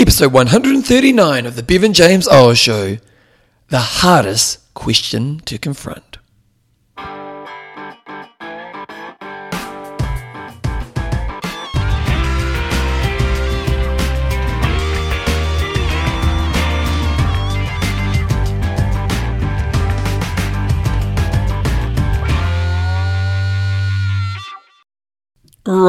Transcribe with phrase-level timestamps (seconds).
[0.00, 2.98] Episode 139 of the Bevan James Eyles Show
[3.68, 6.07] The hardest question to confront.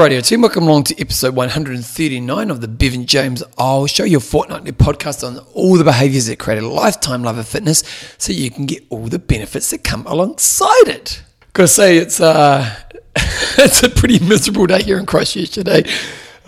[0.10, 5.26] Team, welcome along to episode 139 of the Bevan James Eyles Show, your fortnightly podcast
[5.26, 7.84] on all the behaviours that create a lifetime love of fitness
[8.18, 11.22] so you can get all the benefits that come alongside it.
[11.54, 12.76] Gotta say, it's, uh,
[13.16, 15.84] it's a pretty miserable day here in Christchurch today.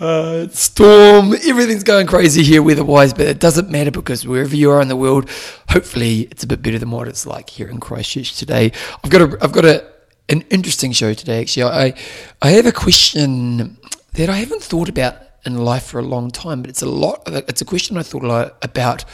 [0.00, 4.82] Uh, storm, everything's going crazy here weather-wise, but it doesn't matter because wherever you are
[4.82, 5.30] in the world,
[5.68, 8.72] hopefully it's a bit better than what it's like here in Christchurch today.
[9.04, 9.91] I've got a, I've got a
[10.32, 11.40] an interesting show today.
[11.42, 11.94] Actually, I
[12.40, 13.76] I have a question
[14.14, 17.22] that I haven't thought about in life for a long time, but it's a lot.
[17.26, 19.04] It's a question I thought a lot about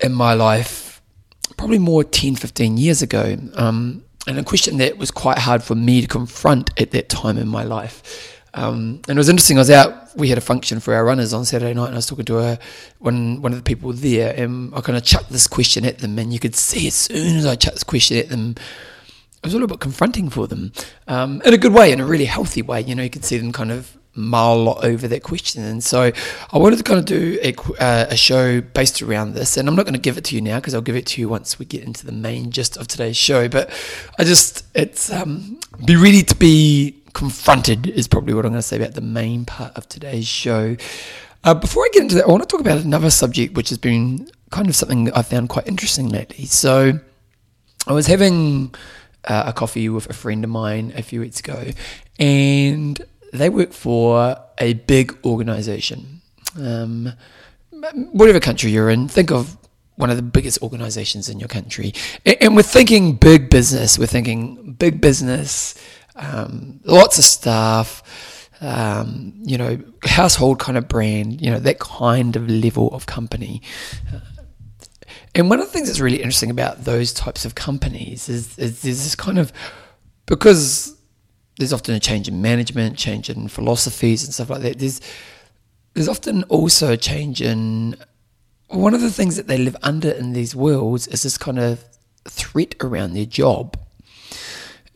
[0.00, 1.00] in my life,
[1.56, 5.74] probably more 10, 15 years ago, um, and a question that was quite hard for
[5.74, 8.34] me to confront at that time in my life.
[8.54, 9.58] Um, and it was interesting.
[9.58, 10.16] I was out.
[10.16, 12.38] We had a function for our runners on Saturday night, and I was talking to
[12.38, 12.58] a,
[12.98, 16.18] one one of the people there, and I kind of chucked this question at them,
[16.18, 18.56] and you could see as soon as I chucked this question at them,
[19.38, 20.72] it was a little bit confronting for them
[21.06, 22.80] um, in a good way, in a really healthy way.
[22.80, 25.62] You know, you could see them kind of mull over that question.
[25.62, 26.10] And so
[26.52, 29.56] I wanted to kind of do a, uh, a show based around this.
[29.56, 31.20] And I'm not going to give it to you now because I'll give it to
[31.20, 33.48] you once we get into the main gist of today's show.
[33.48, 33.70] But
[34.18, 38.66] I just, it's um, be ready to be confronted, is probably what I'm going to
[38.66, 40.76] say about the main part of today's show.
[41.44, 43.78] Uh, before I get into that, I want to talk about another subject which has
[43.78, 46.46] been kind of something I found quite interesting lately.
[46.46, 46.98] So
[47.86, 48.74] I was having
[49.28, 51.70] uh, a coffee with a friend of mine a few weeks ago,
[52.18, 53.00] and
[53.32, 56.22] they work for a big organization.
[56.58, 57.12] Um,
[58.10, 59.56] whatever country you're in, think of
[59.96, 61.92] one of the biggest organizations in your country.
[62.40, 65.74] And we're thinking big business, we're thinking big business,
[66.16, 68.02] um, lots of staff,
[68.60, 73.62] um, you know, household kind of brand, you know, that kind of level of company.
[75.34, 78.82] And one of the things that's really interesting about those types of companies is, is
[78.82, 79.52] there's this kind of
[80.26, 80.96] because
[81.58, 84.78] there's often a change in management, change in philosophies and stuff like that.
[84.78, 85.00] There's
[85.94, 87.96] there's often also a change in
[88.68, 91.84] one of the things that they live under in these worlds is this kind of
[92.24, 93.76] threat around their job.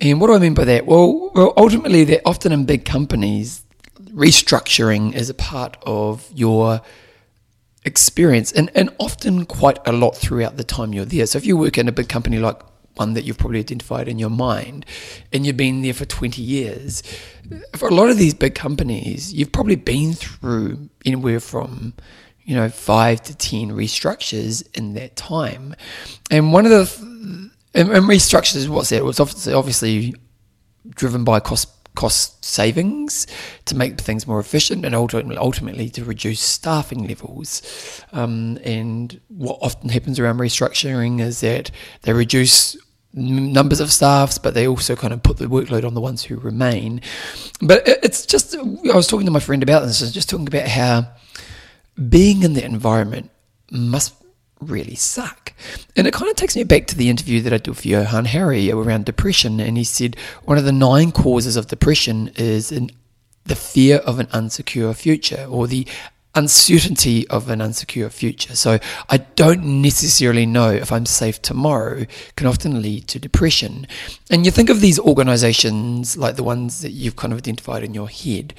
[0.01, 0.87] And what do I mean by that?
[0.87, 3.65] Well, well ultimately, they're often in big companies.
[4.01, 6.83] Restructuring is a part of your
[7.85, 11.27] experience and, and often quite a lot throughout the time you're there.
[11.27, 12.61] So if you work in a big company like
[12.95, 14.85] one that you've probably identified in your mind
[15.33, 17.03] and you've been there for 20 years,
[17.75, 21.95] for a lot of these big companies, you've probably been through anywhere from
[22.45, 25.75] you know, five to 10 restructures in that time.
[26.31, 28.97] And one of the, and, and restructures, what's that?
[28.97, 30.15] It was obviously, obviously
[30.91, 33.27] driven by cost cost savings
[33.67, 37.63] to make things more efficient and ultimately, to reduce staffing levels.
[38.13, 41.71] Um, and what often happens around restructuring is that
[42.03, 42.77] they reduce
[43.15, 46.37] numbers of staffs, but they also kind of put the workload on the ones who
[46.37, 47.01] remain.
[47.61, 51.09] But it's just, I was talking to my friend about this, just talking about how
[52.09, 53.31] being in that environment
[53.71, 54.15] must
[54.67, 55.53] really suck.
[55.97, 58.27] And it kind of takes me back to the interview that I did with Johann
[58.27, 59.61] Hari around depression.
[59.61, 62.91] And he said one of the nine causes of depression is in
[63.45, 65.87] the fear of an unsecure future or the
[66.35, 68.57] uncertainty of an unsecure future.
[68.57, 68.79] So
[69.11, 72.07] I don't necessarily know if I'm safe tomorrow
[72.37, 73.87] can often lead to depression.
[74.31, 77.95] And you think of these organizations like the ones that you've kind of identified in
[77.95, 78.55] your head,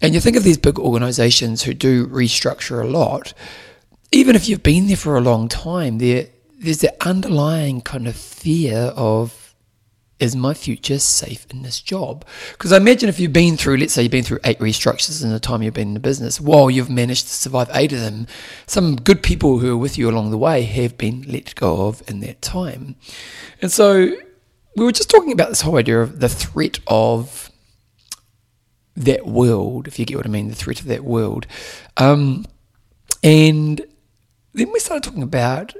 [0.00, 3.32] and you think of these big organizations who do restructure a lot
[4.12, 6.28] even if you've been there for a long time, there
[6.58, 9.54] there's the underlying kind of fear of
[10.18, 12.24] is my future safe in this job?
[12.52, 15.30] Because I imagine if you've been through, let's say you've been through eight restructures in
[15.30, 18.26] the time you've been in the business, while you've managed to survive eight of them,
[18.66, 22.02] some good people who are with you along the way have been let go of
[22.08, 22.96] in that time.
[23.60, 24.10] And so
[24.74, 27.50] we were just talking about this whole idea of the threat of
[28.96, 31.46] that world, if you get what I mean, the threat of that world.
[31.98, 32.46] Um,
[33.22, 33.84] and
[34.56, 35.74] then we started talking about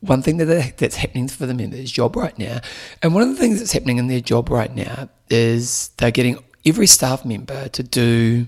[0.00, 2.60] one thing that that's happening for them in their job right now.
[3.02, 6.38] And one of the things that's happening in their job right now is they're getting
[6.64, 8.46] every staff member to do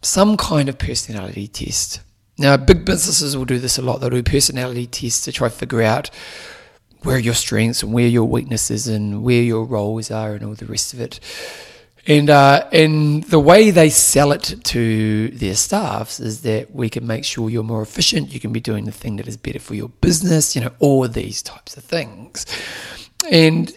[0.00, 2.00] some kind of personality test.
[2.38, 4.00] Now, big businesses will do this a lot.
[4.00, 6.10] They'll do personality tests to try to figure out
[7.02, 10.66] where your strengths and where your weaknesses and where your roles are and all the
[10.66, 11.20] rest of it.
[12.06, 17.06] And uh, and the way they sell it to their staffs is that we can
[17.06, 18.32] make sure you're more efficient.
[18.34, 20.56] You can be doing the thing that is better for your business.
[20.56, 22.44] You know, all these types of things.
[23.30, 23.72] And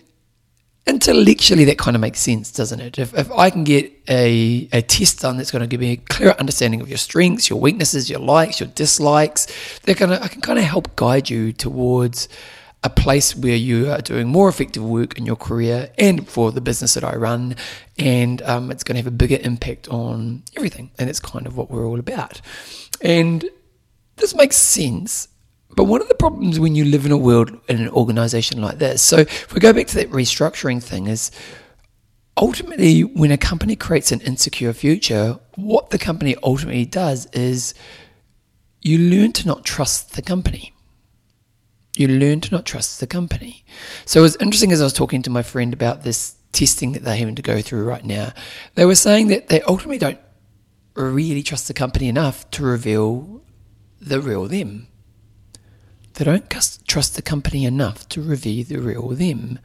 [0.87, 2.97] intellectually, that kind of makes sense, doesn't it?
[2.97, 5.97] If, if I can get a, a test done that's going to give me a
[5.97, 9.47] clear understanding of your strengths, your weaknesses, your likes, your dislikes,
[9.83, 12.27] they're to I can kind of help guide you towards
[12.85, 16.61] a place where you are doing more effective work in your career and for the
[16.61, 17.55] business that I run.
[17.97, 20.91] And um, it's going to have a bigger impact on everything.
[20.99, 22.41] And it's kind of what we're all about.
[23.01, 23.43] And
[24.17, 25.27] this makes sense.
[25.75, 28.77] But one of the problems when you live in a world in an organization like
[28.77, 31.31] this, so if we go back to that restructuring thing, is
[32.37, 37.73] ultimately when a company creates an insecure future, what the company ultimately does is
[38.83, 40.74] you learn to not trust the company
[41.97, 43.63] you learn to not trust the company.
[44.05, 47.03] So it was interesting as I was talking to my friend about this testing that
[47.03, 48.33] they're having to go through right now.
[48.75, 50.19] They were saying that they ultimately don't
[50.95, 53.41] really trust the company enough to reveal
[53.99, 54.87] the real them.
[56.13, 56.49] They don't
[56.87, 59.59] trust the company enough to reveal the real them.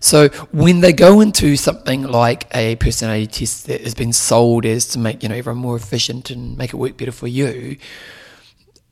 [0.00, 4.86] So when they go into something like a personality test that has been sold as
[4.88, 7.76] to make you know everyone more efficient and make it work better for you,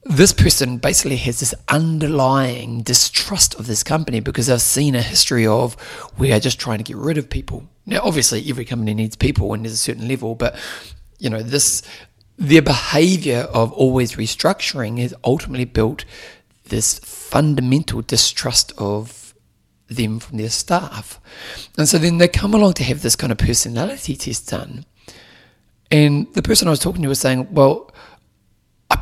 [0.09, 5.47] this person basically has this underlying distrust of this company because they've seen a history
[5.47, 5.77] of
[6.17, 7.69] we are just trying to get rid of people.
[7.85, 10.57] Now, obviously, every company needs people and there's a certain level, but
[11.19, 11.83] you know this
[12.39, 16.05] their behavior of always restructuring has ultimately built
[16.69, 19.35] this fundamental distrust of
[19.89, 21.21] them from their staff.
[21.77, 24.85] And so then they come along to have this kind of personality test done.
[25.91, 27.91] And the person I was talking to was saying, well,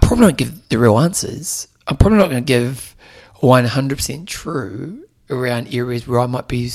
[0.06, 1.68] probably don't give the real answers.
[1.86, 2.94] I'm probably not going to give
[3.42, 6.70] 100% true around areas where I might be,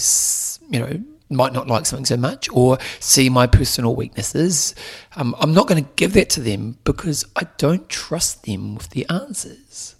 [0.70, 4.76] you know, might not like something so much or see my personal weaknesses.
[5.16, 8.90] Um, I'm not going to give that to them because I don't trust them with
[8.90, 9.96] the answers.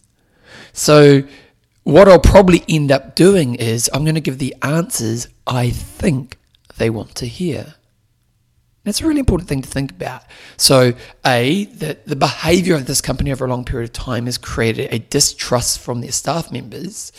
[0.74, 1.24] So,
[1.84, 6.38] what I'll probably end up doing is I'm going to give the answers I think
[6.78, 7.76] they want to hear.
[8.84, 10.24] That's a really important thing to think about.
[10.58, 10.94] So,
[11.24, 14.92] A, that the behavior of this company over a long period of time has created
[14.92, 17.12] a distrust from their staff members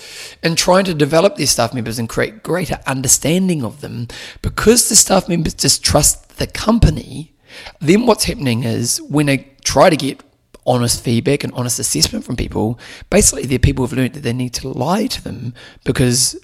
[0.43, 4.09] and trying to develop their staff members and create greater understanding of them.
[4.43, 7.33] Because the staff members distrust the company,
[7.81, 10.21] then what's happening is when they try to get
[10.67, 12.77] honest feedback and honest assessment from people,
[13.09, 15.55] basically they're people who've learned that they need to lie to them
[15.85, 16.35] because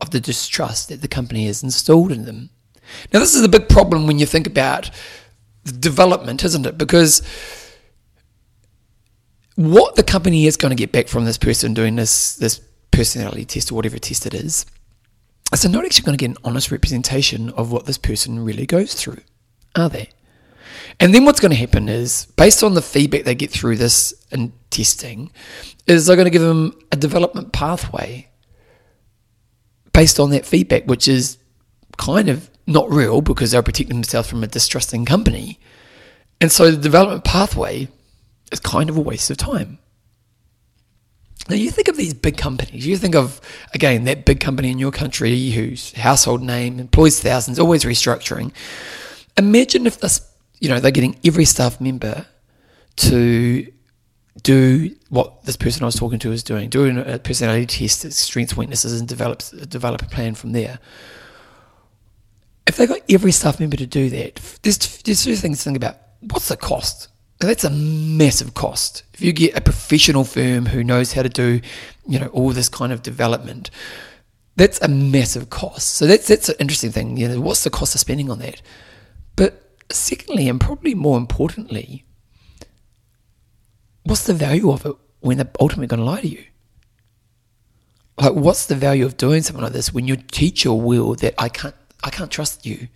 [0.00, 2.50] of the distrust that the company has installed in them.
[3.12, 4.90] Now, this is a big problem when you think about
[5.64, 6.78] development, isn't it?
[6.78, 7.22] Because
[9.54, 13.44] what the company is going to get back from this person doing this this personality
[13.44, 14.66] test or whatever test it is,
[15.52, 18.66] is they're not actually going to get an honest representation of what this person really
[18.66, 19.20] goes through,
[19.76, 20.10] are they?
[21.00, 24.14] And then what's going to happen is, based on the feedback they get through this
[24.30, 25.30] and testing,
[25.86, 28.28] is they're going to give them a development pathway
[29.92, 31.38] based on that feedback, which is
[31.96, 35.58] kind of not real because they're protecting themselves from a distrusting company.
[36.40, 37.88] And so the development pathway
[38.52, 39.78] is kind of a waste of time.
[41.48, 43.40] Now, you think of these big companies, you think of,
[43.72, 48.52] again, that big company in your country whose household name employs thousands, always restructuring.
[49.38, 50.20] Imagine if this,
[50.60, 52.26] you know, they're getting every staff member
[52.96, 53.72] to
[54.42, 58.54] do what this person I was talking to is doing, doing a personality test, strengths,
[58.54, 60.78] weaknesses, and develop, develop a plan from there
[62.68, 65.76] if they got every staff member to do that, there's, there's two things to think
[65.76, 65.96] about.
[66.20, 67.08] What's the cost?
[67.40, 69.04] That's a massive cost.
[69.14, 71.60] If you get a professional firm who knows how to do,
[72.06, 73.70] you know, all this kind of development,
[74.56, 75.94] that's a massive cost.
[75.94, 77.16] So that's that's an interesting thing.
[77.16, 78.60] You know, what's the cost of spending on that?
[79.36, 82.04] But secondly, and probably more importantly,
[84.02, 86.44] what's the value of it when they're ultimately going to lie to you?
[88.20, 91.48] Like, what's the value of doing something like this when your teacher will that I
[91.48, 92.88] can't I can't trust you.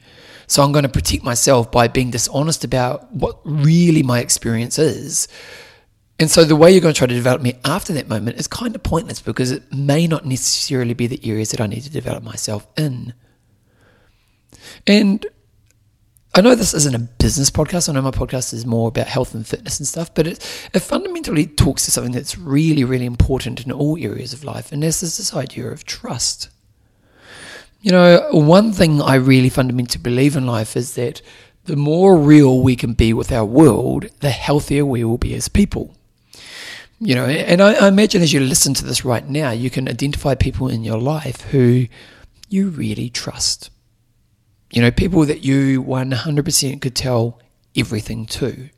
[0.47, 5.29] So I'm going to protect myself by being dishonest about what really my experience is.
[6.19, 8.47] And so the way you're going to try to develop me after that moment is
[8.47, 11.91] kind of pointless because it may not necessarily be the areas that I need to
[11.91, 13.15] develop myself in.
[14.87, 15.27] And
[16.35, 17.89] I know this isn't a business podcast.
[17.89, 20.81] I know my podcast is more about health and fitness and stuff, but it, it
[20.81, 24.73] fundamentally talks to something that's really, really important in all areas of life.
[24.73, 26.49] And this is this idea of trust.
[27.83, 31.21] You know, one thing I really fundamentally believe in life is that
[31.65, 35.49] the more real we can be with our world, the healthier we will be as
[35.49, 35.97] people.
[37.01, 39.89] You know, and I, I imagine as you listen to this right now, you can
[39.89, 41.89] identify people in your life who
[42.49, 43.71] you really trust.
[44.71, 47.41] You know, people that you 100% could tell
[47.77, 48.69] everything to.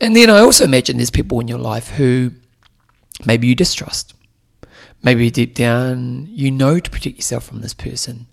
[0.00, 2.30] And then I also imagine there's people in your life who
[3.26, 4.14] maybe you distrust.
[5.02, 8.26] Maybe deep down you know to protect yourself from this person.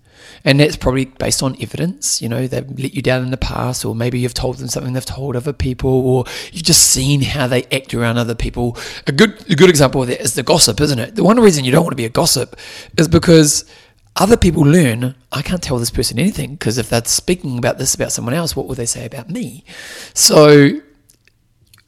[0.44, 2.22] And that's probably based on evidence.
[2.22, 4.94] You know, they've let you down in the past, or maybe you've told them something
[4.94, 8.78] they've told other people, or you've just seen how they act around other people.
[9.08, 11.16] A good, a good example of that is the gossip, isn't it?
[11.16, 12.56] The one reason you don't want to be a gossip
[12.98, 13.66] is because
[14.16, 17.94] other people learn, I can't tell this person anything because if they're speaking about this
[17.94, 19.66] about someone else, what will they say about me?
[20.14, 20.80] So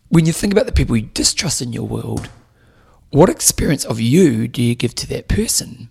[0.09, 2.29] when you think about the people you distrust in your world,
[3.17, 5.89] what experience of you do you give to that person?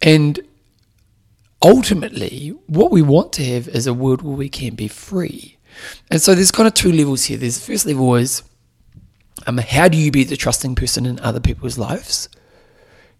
[0.00, 0.40] And
[1.60, 5.58] ultimately, what we want to have is a world where we can be free.
[6.10, 7.36] And so there's kind of two levels here.
[7.36, 8.42] There's the first level is
[9.46, 12.30] um, how do you be the trusting person in other people's lives?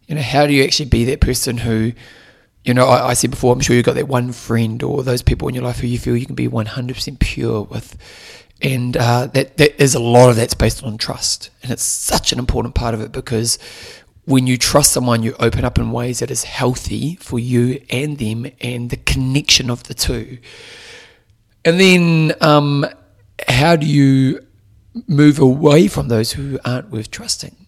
[0.06, 1.92] You know, how do you actually be that person who,
[2.64, 5.20] you know, I, I said before, I'm sure you've got that one friend or those
[5.20, 7.94] people in your life who you feel you can be 100% pure with
[8.62, 12.32] and uh, that, that there's a lot of that's based on trust, and it's such
[12.32, 13.58] an important part of it because
[14.24, 18.18] when you trust someone, you open up in ways that is healthy for you and
[18.18, 20.38] them, and the connection of the two.
[21.64, 22.86] And then, um,
[23.48, 24.46] how do you
[25.08, 27.66] move away from those who aren't worth trusting?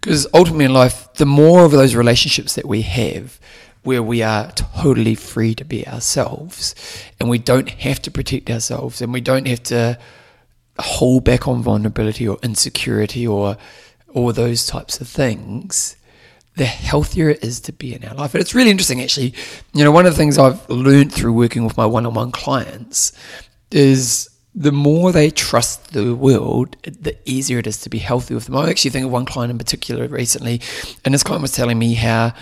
[0.00, 3.38] Because ultimately in life, the more of those relationships that we have,
[3.82, 6.74] where we are totally free to be ourselves.
[7.18, 9.98] And we don't have to protect ourselves and we don't have to
[10.78, 13.56] hold back on vulnerability or insecurity or
[14.14, 15.96] all those types of things.
[16.56, 18.34] The healthier it is to be in our life.
[18.34, 19.34] And it's really interesting actually.
[19.72, 23.12] You know one of the things i've learned through working with my one-on-one clients
[23.70, 28.46] is the more they trust the world, the easier it is to be healthy with
[28.46, 28.56] them.
[28.56, 30.60] I actually think of one client in particular recently,
[31.04, 32.34] and this client was telling me how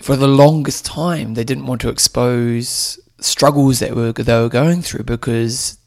[0.00, 4.82] for the longest time, they didn't want to expose struggles that were they were going
[4.82, 5.78] through because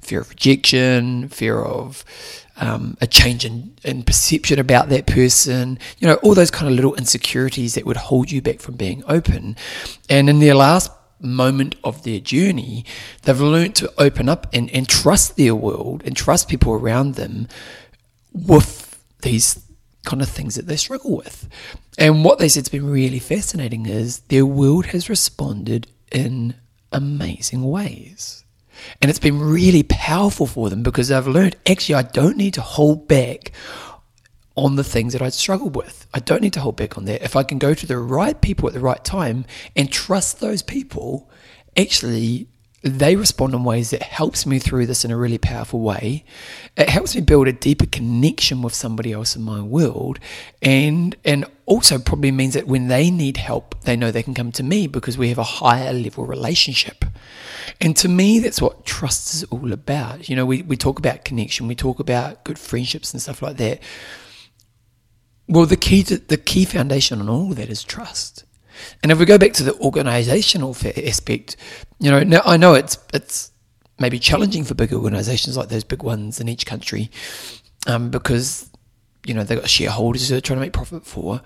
[0.00, 2.04] fear of rejection, fear of
[2.58, 6.74] um, a change in, in perception about that person, you know, all those kind of
[6.74, 9.56] little insecurities that would hold you back from being open.
[10.08, 10.90] And in their last
[11.20, 12.84] moment of their journey,
[13.22, 17.48] they've learned to open up and, and trust their world and trust people around them
[18.32, 19.65] with these
[20.06, 21.48] kind of things that they struggle with.
[21.98, 26.54] And what they said's been really fascinating is their world has responded in
[26.92, 28.44] amazing ways.
[29.02, 32.62] And it's been really powerful for them because they've learned actually, I don't need to
[32.62, 33.52] hold back
[34.54, 36.06] on the things that I struggled with.
[36.14, 37.22] I don't need to hold back on that.
[37.22, 39.44] If I can go to the right people at the right time
[39.74, 41.30] and trust those people,
[41.76, 42.48] actually,
[42.82, 46.24] they respond in ways that helps me through this in a really powerful way.
[46.76, 50.18] It helps me build a deeper connection with somebody else in my world,
[50.62, 54.52] and and also probably means that when they need help, they know they can come
[54.52, 57.04] to me because we have a higher level relationship.
[57.80, 60.28] And to me, that's what trust is all about.
[60.28, 63.56] You know, we, we talk about connection, we talk about good friendships and stuff like
[63.56, 63.80] that.
[65.48, 68.44] Well, the key to, the key foundation on all that is trust.
[69.02, 71.56] And if we go back to the organizational aspect,
[71.98, 73.50] you know, now I know it's it's
[73.98, 77.10] maybe challenging for big organizations like those big ones in each country,
[77.86, 78.70] um, because
[79.24, 81.40] you know they've got shareholders they're trying to make profit for.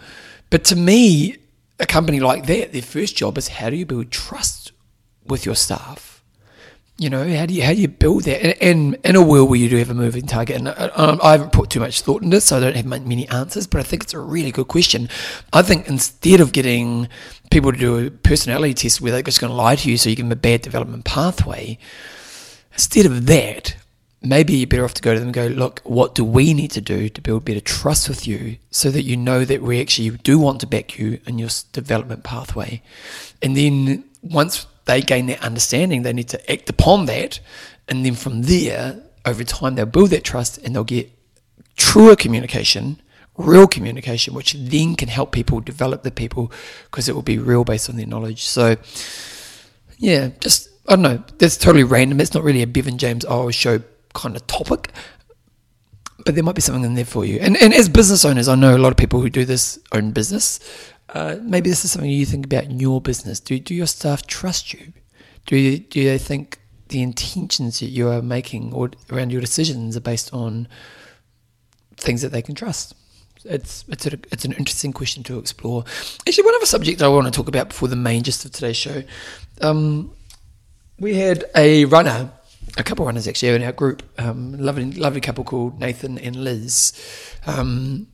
[0.51, 1.37] But to me,
[1.79, 4.73] a company like that, their first job is how do you build trust
[5.25, 6.10] with your staff?
[7.01, 8.45] You know, how do you how do you build that?
[8.45, 10.91] And, and in a world where you do have a moving target, and I,
[11.23, 13.81] I, haven't put too much thought into this, so I don't have many answers, but
[13.81, 15.09] I think it's a really good question.
[15.51, 17.09] I think instead of getting
[17.51, 20.11] people to do a personality test where they're just going to lie to you so
[20.11, 21.79] you give them a bad development pathway,
[22.75, 23.77] instead of that,
[24.21, 26.73] maybe you're better off to go to them and go, look, what do we need
[26.73, 30.11] to do to build better trust with you so that you know that we actually
[30.19, 32.83] do want to back you in your development pathway?
[33.41, 37.41] And then once they gain that understanding, they need to act upon that.
[37.89, 41.11] And then from there, over time, they'll build that trust and they'll get
[41.77, 43.01] truer communication,
[43.37, 46.53] real communication, which then can help people develop the people
[46.85, 48.47] because it will be real based on their knowledge.
[48.47, 48.77] So,
[49.99, 52.21] yeah, just, I don't know, that's totally random.
[52.21, 53.81] It's not really a Bevan James Eyles show
[54.15, 54.93] kind of topic,
[56.25, 57.39] but there might be something in there for you.
[57.41, 60.13] And, and as business owners, I know a lot of people who do this own
[60.13, 60.61] business.
[61.13, 63.41] Uh, maybe this is something you think about in your business.
[63.41, 64.93] Do, do your staff trust you?
[65.47, 69.97] Do, you, do they think the intentions that you are making or around your decisions
[69.97, 70.69] are based on
[71.97, 72.95] things that they can trust?
[73.45, 75.85] It's it's a, it's an interesting question to explore.
[76.29, 78.77] Actually, one other subject I want to talk about before the main gist of today's
[78.77, 79.03] show.
[79.63, 80.13] Um,
[80.99, 82.31] we had a runner,
[82.77, 84.03] a couple of runners actually in our group.
[84.19, 86.93] Um, lovely lovely couple called Nathan and Liz.
[87.47, 88.09] Um,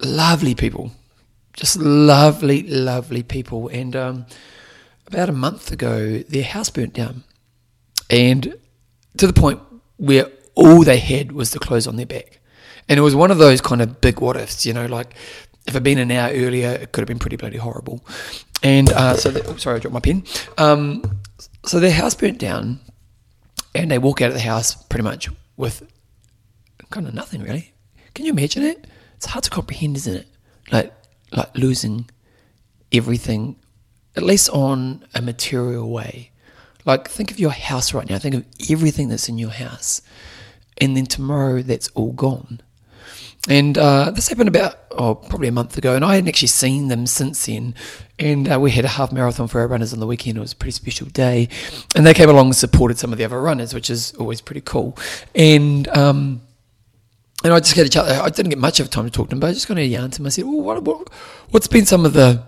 [0.00, 0.92] lovely people,
[1.58, 3.66] just lovely, lovely people.
[3.68, 4.26] And um,
[5.08, 7.24] about a month ago, their house burnt down.
[8.08, 8.54] And
[9.16, 9.60] to the point
[9.96, 12.40] where all they had was the clothes on their back.
[12.88, 15.14] And it was one of those kind of big what ifs, you know, like
[15.66, 18.06] if I'd been an hour earlier, it could have been pretty bloody horrible.
[18.62, 20.24] And uh, so, they, oh, sorry, I dropped my pen.
[20.56, 21.02] Um,
[21.66, 22.80] so their house burnt down,
[23.74, 25.82] and they walk out of the house pretty much with
[26.90, 27.72] kind of nothing really.
[28.14, 28.86] Can you imagine it?
[29.16, 30.26] It's hard to comprehend, isn't it?
[30.72, 30.92] Like,
[31.32, 32.08] like losing
[32.92, 33.56] everything,
[34.16, 36.30] at least on a material way.
[36.84, 38.18] Like, think of your house right now.
[38.18, 40.00] Think of everything that's in your house,
[40.78, 42.60] and then tomorrow that's all gone.
[43.48, 46.88] And uh, this happened about, oh, probably a month ago, and I hadn't actually seen
[46.88, 47.74] them since then.
[48.18, 50.36] And uh, we had a half marathon for our runners on the weekend.
[50.36, 51.48] It was a pretty special day.
[51.94, 54.60] And they came along and supported some of the other runners, which is always pretty
[54.60, 54.98] cool.
[55.34, 56.42] And, um,
[57.44, 58.04] and I just had a chat.
[58.06, 59.86] I didn't get much of time to talk to them, but I just kind of
[59.86, 60.26] yarn to them.
[60.26, 61.12] I said, well, what, what,
[61.50, 62.42] what's been some of the,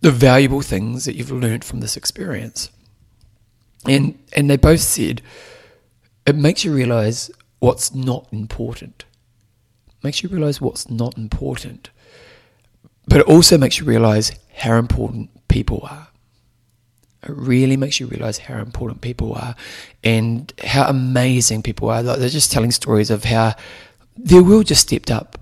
[0.00, 2.70] the valuable things that you've learned from this experience?
[3.86, 5.22] And, and they both said,
[6.26, 7.30] it makes you realize
[7.60, 9.04] what's not important
[10.02, 11.90] makes you realize what's not important,
[13.06, 16.08] but it also makes you realize how important people are.
[17.22, 19.54] It really makes you realize how important people are
[20.02, 22.02] and how amazing people are.
[22.02, 23.54] Like they're just telling stories of how
[24.16, 25.38] their world just stepped up.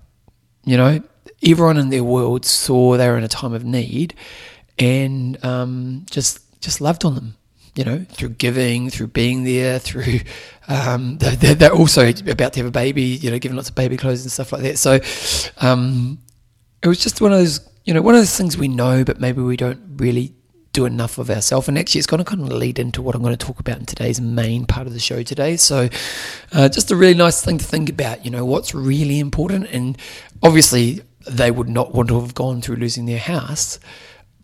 [0.65, 1.03] You know,
[1.43, 4.15] everyone in their world saw they were in a time of need
[4.79, 7.37] and um, just just loved on them
[7.75, 10.21] you know, through giving, through being there, through
[10.69, 13.97] um, they're, they're, also about to have a baby, you know, giving lots of baby
[13.97, 14.79] clothes and stuff like that.
[14.79, 15.01] So
[15.65, 16.19] um,
[16.83, 19.21] it was just one of those, you know, one of those things we know, but
[19.21, 20.35] maybe we don't really
[20.73, 21.69] do enough of ourselves.
[21.69, 23.79] And actually, it's going to kind of lead into what I'm going to talk about
[23.79, 25.57] in today's main part of the show today.
[25.57, 25.89] So,
[26.53, 29.67] uh, just a really nice thing to think about, you know, what's really important.
[29.71, 29.99] And
[30.43, 33.79] obviously, they would not want to have gone through losing their house.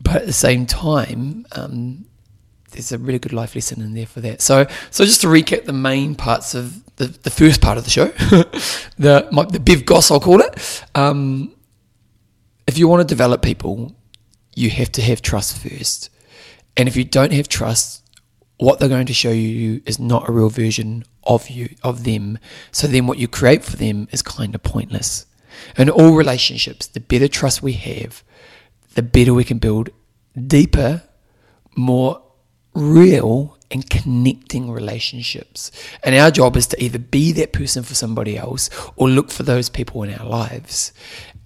[0.00, 2.06] But at the same time, um,
[2.72, 4.42] there's a really good life lesson in there for that.
[4.42, 7.90] So, so just to recap the main parts of the, the first part of the
[7.90, 8.06] show,
[8.98, 10.84] the my, the Bev Goss I'll call it.
[10.94, 11.54] Um,
[12.66, 13.94] if you want to develop people,
[14.54, 16.10] you have to have trust first,
[16.76, 18.02] and if you don't have trust,
[18.58, 22.38] what they're going to show you is not a real version of you of them.
[22.70, 25.26] So then, what you create for them is kind of pointless.
[25.76, 28.22] In all relationships, the better trust we have,
[28.94, 29.90] the better we can build
[30.46, 31.02] deeper,
[31.74, 32.22] more
[32.74, 35.70] real and connecting relationships.
[36.02, 39.42] And our job is to either be that person for somebody else or look for
[39.42, 40.92] those people in our lives.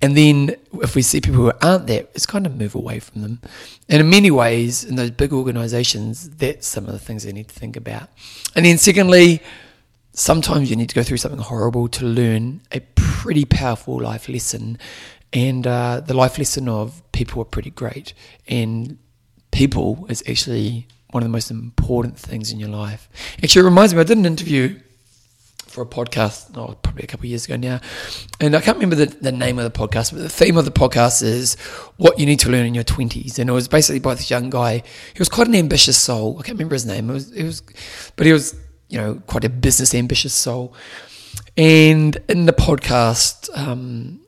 [0.03, 3.23] And then if we see people who aren't that, it's kind of move away from
[3.23, 3.41] them.
[3.89, 7.49] And in many ways, in those big organizations, that's some of the things they need
[7.49, 8.09] to think about.
[8.57, 9.43] And then secondly,
[10.13, 14.79] sometimes you need to go through something horrible to learn a pretty powerful life lesson.
[15.33, 18.15] And uh, the life lesson of people are pretty great.
[18.49, 18.99] And
[19.51, 23.09] people is actually one of the most important things in your life.
[23.43, 24.81] Actually, it reminds me, I did an interview
[25.71, 27.81] for a podcast, oh, probably a couple of years ago now,
[28.41, 30.73] and I can't remember the, the name of the podcast, but the theme of the
[30.73, 31.55] podcast is
[31.97, 33.39] what you need to learn in your 20s.
[33.39, 34.79] And it was basically by this young guy.
[34.79, 36.37] He was quite an ambitious soul.
[36.39, 37.09] I can't remember his name.
[37.09, 37.63] It was, it was
[38.17, 38.57] but he was,
[38.89, 40.75] you know, quite a business ambitious soul.
[41.57, 44.21] And in the podcast, um,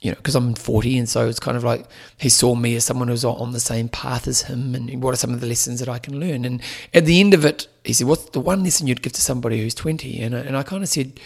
[0.00, 1.86] you know, because I'm 40, and so it's kind of like
[2.18, 5.16] he saw me as someone who's on the same path as him, and what are
[5.16, 6.44] some of the lessons that I can learn?
[6.44, 6.62] And
[6.94, 9.60] at the end of it, he said, "What's the one lesson you'd give to somebody
[9.60, 11.18] who's 20?" And I, and I kind of said,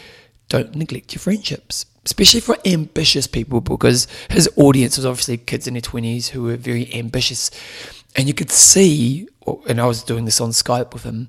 [0.48, 5.74] "Don't neglect your friendships, especially for ambitious people, because his audience was obviously kids in
[5.74, 7.50] their 20s who were very ambitious,
[8.16, 9.28] and you could see,
[9.68, 11.28] and I was doing this on Skype with him,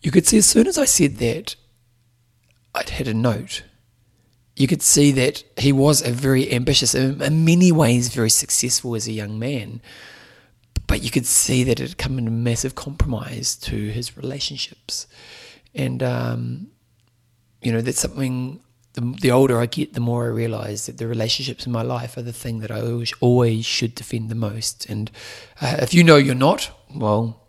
[0.00, 1.54] you could see as soon as I said that,
[2.74, 3.62] I'd hit a note."
[4.58, 9.06] You could see that he was a very ambitious, in many ways, very successful as
[9.06, 9.80] a young man.
[10.88, 15.06] But you could see that it had come in a massive compromise to his relationships.
[15.76, 16.68] And, um,
[17.62, 18.60] you know, that's something,
[18.94, 22.16] the, the, older I get, the more I realize that the relationships in my life
[22.16, 24.86] are the thing that I always, always should defend the most.
[24.86, 25.08] And
[25.60, 27.47] uh, if you know you're not, well,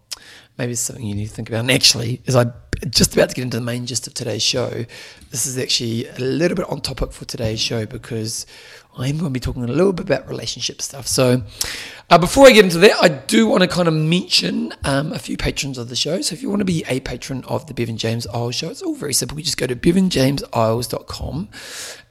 [0.59, 1.61] maybe it's something you need to think about.
[1.61, 2.51] And actually, as I
[2.89, 4.85] just about to get into the main gist of today's show,
[5.31, 8.45] this is actually a little bit on topic for today's show because
[8.97, 11.07] I'm going to be talking a little bit about relationship stuff.
[11.07, 11.43] So,
[12.09, 15.19] uh, before I get into that, I do want to kind of mention um, a
[15.19, 16.21] few patrons of the show.
[16.21, 18.81] So, if you want to be a patron of the Bevan James Eyles show, it's
[18.81, 19.37] all very simple.
[19.37, 21.49] You just go to bevanjameseyles.com,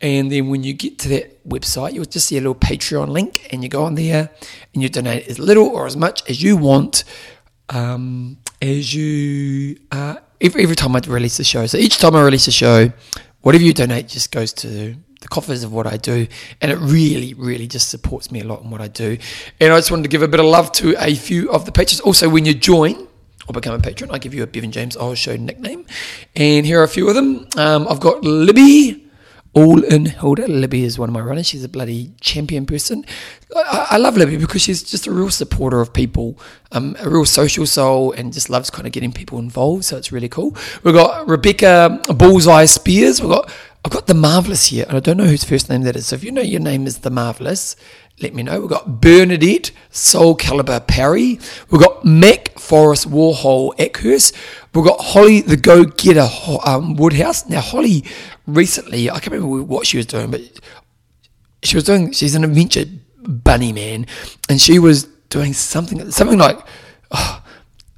[0.01, 3.49] and then when you get to that website, you'll just see a little Patreon link,
[3.53, 4.31] and you go on there
[4.73, 7.05] and you donate as little or as much as you want.
[7.71, 11.67] Um, as you uh, every, every time I release a show.
[11.67, 12.93] So each time I release a show,
[13.43, 16.27] whatever you donate just goes to the coffers of what I do,
[16.61, 19.19] and it really, really just supports me a lot in what I do.
[19.61, 21.73] And I just wanted to give a bit of love to a few of the
[21.73, 22.01] patrons.
[22.01, 23.09] Also, when you join
[23.49, 25.87] or become a patron, I give you a Bevan James Eyles Show nickname,
[26.37, 27.49] and here are a few of them.
[27.57, 29.08] Um, I've got Libby.
[29.59, 30.47] All in Hilda.
[30.47, 31.49] Libby is one of my runners.
[31.49, 33.05] She's a bloody champion person.
[33.57, 36.39] I, I love Libby because she's just a real supporter of people,
[36.71, 39.85] um, a real social soul, and just loves kind of getting people involved.
[39.85, 40.57] So it's really cool.
[40.85, 43.21] We've got Rebecca Bullseye Spears.
[43.21, 43.51] We've got
[43.85, 46.07] I've got the Marvelous here, and I don't know whose first name that is.
[46.07, 47.75] So if you know your name is the Marvelous,
[48.21, 48.61] let me know.
[48.61, 51.39] We've got Bernadette Soul Caliber Parry.
[51.71, 54.35] We've got Mac Forest Warhol Eckhurst.
[54.75, 56.29] We've got Holly the Go Getter
[56.65, 57.49] um, Woodhouse.
[57.49, 58.05] Now, Holly
[58.49, 60.41] recently, I can't remember what she was doing, but
[61.63, 62.87] she was doing, she's an adventure
[63.23, 64.07] bunny man,
[64.49, 66.59] and she was doing something, something like,
[67.11, 67.43] oh,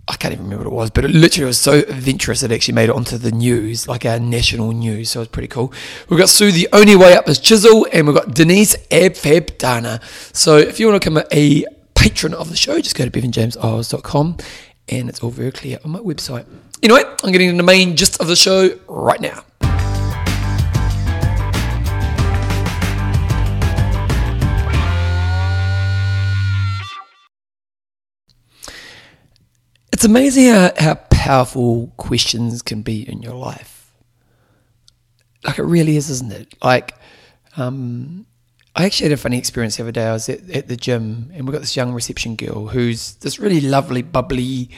[0.08, 2.74] I can't even remember what it was, but it literally was so adventurous it actually
[2.74, 5.10] made it onto the news, like our national news.
[5.10, 5.72] So it was pretty cool.
[6.08, 10.00] We've got Sue, the only way up is Chisel, and we've got Denise Abfab Dana.
[10.32, 14.38] So if you want to become a patron of the show, just go to bevanjameseyles.com
[14.88, 16.44] and it's all very clear on my website.
[16.82, 19.44] Anyway, I'm getting into the main gist of the show right now.
[30.00, 33.92] It's amazing how, how powerful questions can be in your life.
[35.44, 36.54] Like it really is, isn't it?
[36.62, 36.94] Like,
[37.58, 38.24] um,
[38.74, 40.06] I actually had a funny experience the other day.
[40.06, 43.38] I was at, at the gym and we got this young reception girl who's this
[43.38, 44.70] really lovely, bubbly,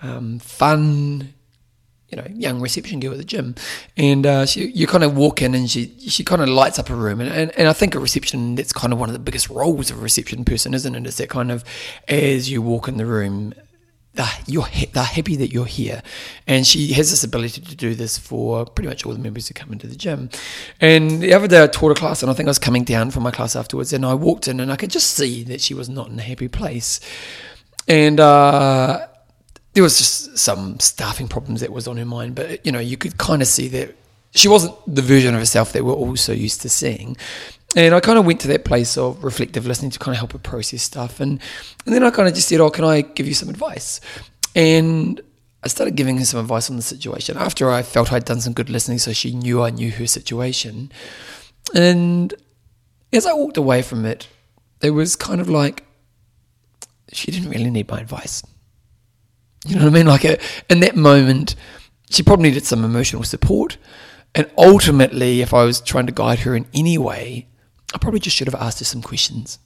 [0.00, 1.34] um, fun,
[2.08, 3.56] you know, young reception girl at the gym.
[3.98, 6.88] And uh, she, you kind of walk in and she she kind of lights up
[6.88, 7.20] a room.
[7.20, 9.90] And, and, and I think a reception, that's kind of one of the biggest roles
[9.90, 11.00] of a reception person, isn't it?
[11.00, 11.06] it?
[11.06, 11.64] Is that kind of
[12.08, 13.52] as you walk in the room,
[14.46, 16.02] you're they're happy that you're here,
[16.46, 19.54] and she has this ability to do this for pretty much all the members who
[19.54, 20.30] come into the gym.
[20.80, 23.10] And the other day I taught a class, and I think I was coming down
[23.10, 25.74] from my class afterwards, and I walked in, and I could just see that she
[25.74, 27.00] was not in a happy place,
[27.86, 29.06] and uh,
[29.74, 32.34] there was just some staffing problems that was on her mind.
[32.34, 33.96] But you know, you could kind of see that
[34.32, 37.16] she wasn't the version of herself that we're all so used to seeing.
[37.76, 40.32] And I kind of went to that place of reflective listening to kind of help
[40.32, 41.20] her process stuff.
[41.20, 41.40] And,
[41.86, 44.00] and then I kind of just said, Oh, can I give you some advice?
[44.56, 45.20] And
[45.62, 48.54] I started giving her some advice on the situation after I felt I'd done some
[48.54, 50.90] good listening so she knew I knew her situation.
[51.74, 52.34] And
[53.12, 54.26] as I walked away from it,
[54.82, 55.84] it was kind of like
[57.12, 58.42] she didn't really need my advice.
[59.66, 60.06] You know what I mean?
[60.06, 60.38] Like a,
[60.70, 61.54] in that moment,
[62.08, 63.76] she probably needed some emotional support.
[64.34, 67.48] And ultimately, if I was trying to guide her in any way,
[67.94, 69.58] I probably just should have asked her some questions.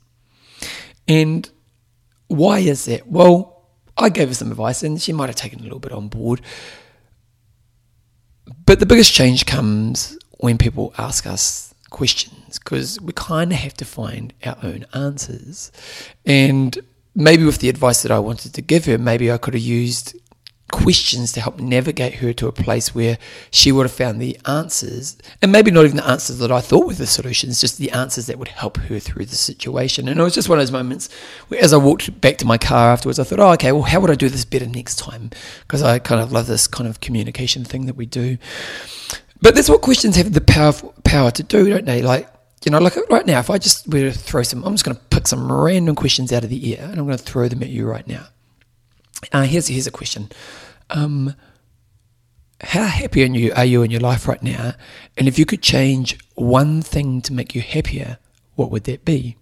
[1.06, 1.48] And
[2.28, 3.06] why is that?
[3.06, 3.62] Well,
[3.96, 6.40] I gave her some advice and she might have taken a little bit on board.
[8.66, 13.74] But the biggest change comes when people ask us questions because we kind of have
[13.74, 15.70] to find our own answers.
[16.24, 16.76] And
[17.14, 20.16] maybe with the advice that I wanted to give her, maybe I could have used
[20.74, 23.16] questions to help navigate her to a place where
[23.52, 26.86] she would have found the answers, and maybe not even the answers that I thought
[26.86, 30.08] were the solutions, just the answers that would help her through the situation.
[30.08, 31.08] And it was just one of those moments
[31.48, 34.00] where, as I walked back to my car afterwards, I thought, oh, okay, well, how
[34.00, 35.30] would I do this better next time?
[35.60, 38.36] Because I kind of love this kind of communication thing that we do.
[39.40, 40.72] But that's what questions have the power
[41.04, 42.02] power to do, don't they?
[42.02, 42.28] Like,
[42.64, 44.96] you know, like right now, if I just were to throw some, I'm just going
[44.96, 47.62] to pick some random questions out of the air and I'm going to throw them
[47.62, 48.26] at you right now.
[49.32, 50.30] Uh, here's here's a question.
[50.90, 51.34] Um,
[52.60, 54.74] how happy are you, are you in your life right now?
[55.16, 58.18] And if you could change one thing to make you happier,
[58.54, 59.36] what would that be?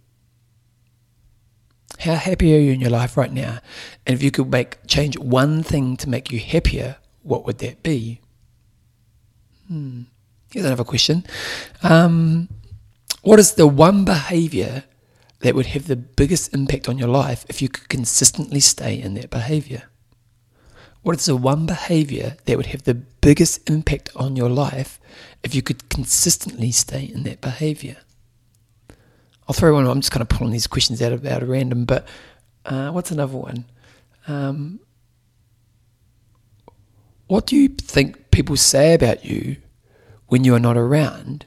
[2.01, 3.59] How happy are you in your life right now?
[4.07, 7.83] And if you could make change one thing to make you happier, what would that
[7.83, 8.21] be?
[9.69, 10.03] Hmm.
[10.51, 11.25] Here's another question.
[11.83, 12.49] Um,
[13.23, 14.85] what is the one behavior
[15.41, 19.15] that would have the biggest impact on your life if you could consistently stay in
[19.15, 19.85] that behavior?
[21.03, 25.01] What is the one behavior that would have the biggest impact on your life
[25.43, 27.97] if you could consistently stay in that behavior?
[29.49, 29.87] I'll throw one.
[29.87, 31.85] I'm just kind of pulling these questions out of out of random.
[31.85, 32.07] But
[32.65, 33.65] uh, what's another one?
[34.29, 34.79] Um,
[37.27, 39.57] what do you think people say about you
[40.29, 41.47] when you are not around?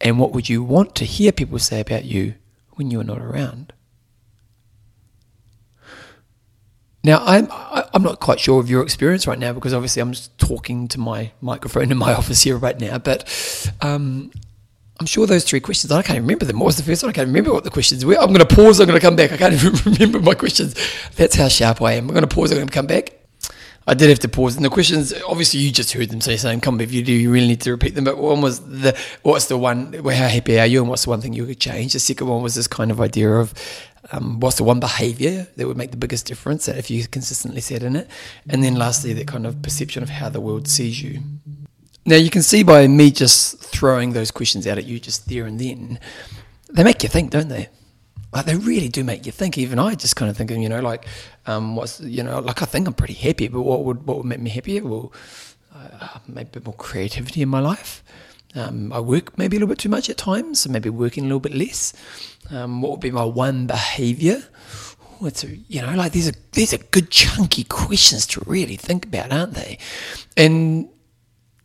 [0.00, 2.34] And what would you want to hear people say about you
[2.72, 3.72] when you are not around?
[7.06, 7.46] Now, I'm
[7.94, 10.98] I'm not quite sure of your experience right now because obviously I'm just talking to
[10.98, 12.98] my microphone in my office here right now.
[12.98, 14.32] But um,
[14.98, 15.92] I'm sure those three questions.
[15.92, 16.58] I can't remember them.
[16.58, 17.10] What was the first one?
[17.10, 18.16] I can't remember what the questions were.
[18.16, 18.80] I'm going to pause.
[18.80, 19.30] I'm going to come back.
[19.30, 20.74] I can't even remember my questions.
[21.14, 22.08] That's how sharp I am.
[22.08, 22.50] I'm going to pause.
[22.50, 23.12] I'm going to come back.
[23.86, 24.56] I did have to pause.
[24.56, 26.60] And the questions, obviously, you just heard them so say something.
[26.60, 28.02] Come if you do, you really need to repeat them.
[28.02, 29.92] But one was the what's the one?
[29.92, 30.80] How happy are you?
[30.80, 31.92] And what's the one thing you could change?
[31.92, 33.54] The second one was this kind of idea of
[34.12, 37.82] um, what's the one behavior that would make the biggest difference if you consistently said
[37.82, 38.08] in it?
[38.48, 41.20] And then lastly, that kind of perception of how the world sees you.
[42.04, 45.46] Now, you can see by me just throwing those questions out at you just there
[45.46, 45.98] and then,
[46.70, 47.68] they make you think, don't they?
[48.32, 49.56] Like they really do make you think.
[49.56, 51.06] Even I just kind of thinking, you know, like,
[51.46, 54.26] um, what's, you know, like I think I'm pretty happy, but what would what would
[54.26, 54.84] make me happier?
[54.84, 55.12] Well,
[55.74, 58.02] uh, maybe a bit more creativity in my life.
[58.54, 61.26] Um, I work maybe a little bit too much at times, so maybe working a
[61.26, 61.92] little bit less.
[62.50, 64.42] Um, what would be my one behaviour?
[65.22, 69.06] It's a, you know, like these are these are good chunky questions to really think
[69.06, 69.78] about, aren't they?
[70.36, 70.88] And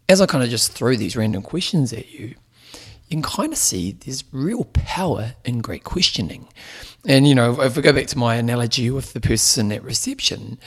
[0.08, 2.36] as I kind of just throw these random questions at you,
[3.12, 6.48] you can kind of see there's real power in great questioning.
[7.06, 10.60] And, you know, if we go back to my analogy with the person at reception,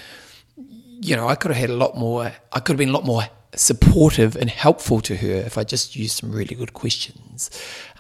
[0.57, 3.05] you know, I could have had a lot more, I could have been a lot
[3.05, 3.23] more
[3.57, 7.51] supportive and helpful to her if I just used some really good questions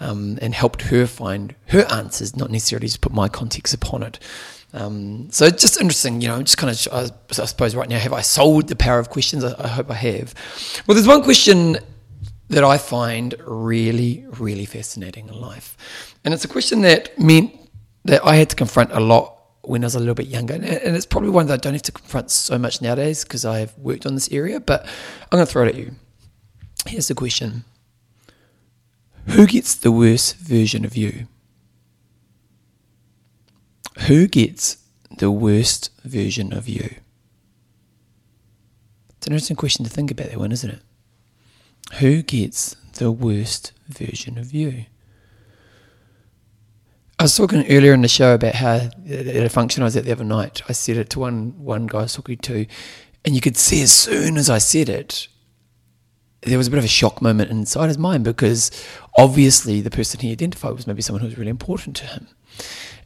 [0.00, 4.18] um, and helped her find her answers, not necessarily just put my context upon it.
[4.72, 8.12] Um, so it's just interesting, you know, just kind of, I, suppose right now, have
[8.12, 9.44] I sold the power of questions?
[9.44, 10.34] I hope I have.
[10.86, 11.78] Well, there's one question
[12.48, 16.14] that I find really, really fascinating in life.
[16.24, 17.52] And it's a question that meant
[18.04, 19.33] that I had to confront a lot
[19.68, 20.54] when I was a little bit younger.
[20.54, 23.76] And it's probably one that I don't have to confront so much nowadays because I've
[23.78, 25.92] worked on this area, but I'm going to throw it at you.
[26.86, 27.64] Here's the question
[29.28, 31.26] Who gets the worst version of you?
[34.06, 34.78] Who gets
[35.18, 36.96] the worst version of you?
[39.16, 40.82] It's an interesting question to think about, that one, isn't it?
[41.94, 44.86] Who gets the worst version of you?
[47.18, 50.04] I was talking earlier in the show about how at a function I was at
[50.04, 52.66] the other night, I said it to one one guy I was talking to,
[53.24, 55.28] and you could see as soon as I said it,
[56.42, 58.70] there was a bit of a shock moment inside his mind because
[59.16, 62.28] obviously the person he identified was maybe someone who was really important to him.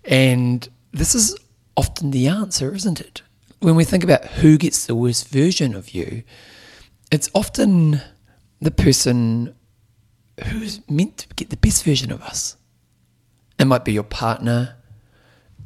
[0.05, 1.37] And this is
[1.77, 3.23] often the answer, isn't it?
[3.61, 6.23] When we think about who gets the worst version of you,
[7.13, 8.01] it's often
[8.61, 9.55] the person
[10.47, 12.57] who's meant to get the best version of us.
[13.59, 14.77] It might be your partner,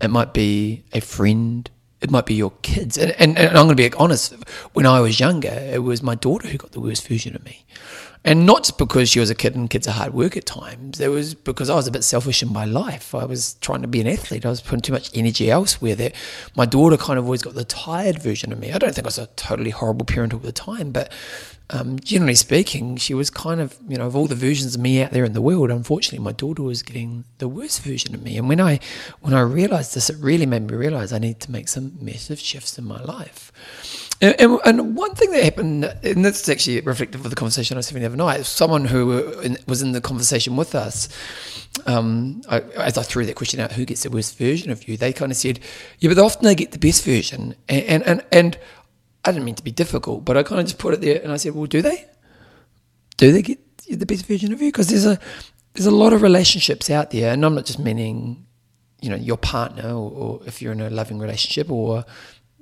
[0.01, 2.99] it might be a friend, it might be your kids.
[2.99, 4.35] And, and, and I'm going to be honest,
[4.73, 7.65] when I was younger, it was my daughter who got the worst version of me.
[8.25, 11.01] And not because she was a kid and kids are hard work at times.
[11.01, 13.17] It was because I was a bit selfish in my life.
[13.17, 14.47] I was trying to be an athlete.
[14.47, 16.15] I was putting too much energy elsewhere that
[16.55, 18.73] my daughter kind of always got the tired version of me.
[18.73, 21.13] I don't think I was a totally horrible parent all the time, but
[21.73, 25.03] um, generally speaking, she was kind of, you know, of all the versions of me
[25.03, 28.37] out there in the world, unfortunately, my daughter was getting the worst version of me.
[28.37, 28.79] And when I,
[29.21, 32.39] when I realized this, it really made me realize I need to make some massive
[32.39, 33.51] shifts in my life.
[34.21, 37.77] And, and, and one thing that happened, and this is actually reflective of the conversation
[37.77, 39.07] I was having the other night, someone who
[39.67, 41.09] was in the conversation with us,
[41.87, 44.97] um, I, as I threw that question out, who gets the worst version of you?
[44.97, 45.59] They kind of said,
[45.99, 47.57] yeah, but often they get the best version.
[47.69, 48.59] And, and, and, and
[49.25, 51.33] I didn't mean to be difficult, but I kind of just put it there and
[51.33, 52.07] I said, well, do they?
[53.17, 54.69] Do they get the best version of you?
[54.69, 55.19] Because there's a
[55.75, 58.47] there's a lot of relationships out there, and I'm not just meaning,
[59.01, 62.05] you know, your partner or, or if you're in a loving relationship or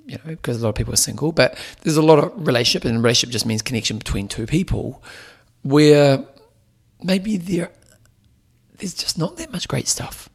[0.06, 2.84] you know, because a lot of people are single, but there's a lot of relationship,
[2.84, 5.02] and relationship just means connection between two people,
[5.62, 6.24] where
[7.02, 7.70] maybe there
[8.78, 10.29] there's just not that much great stuff.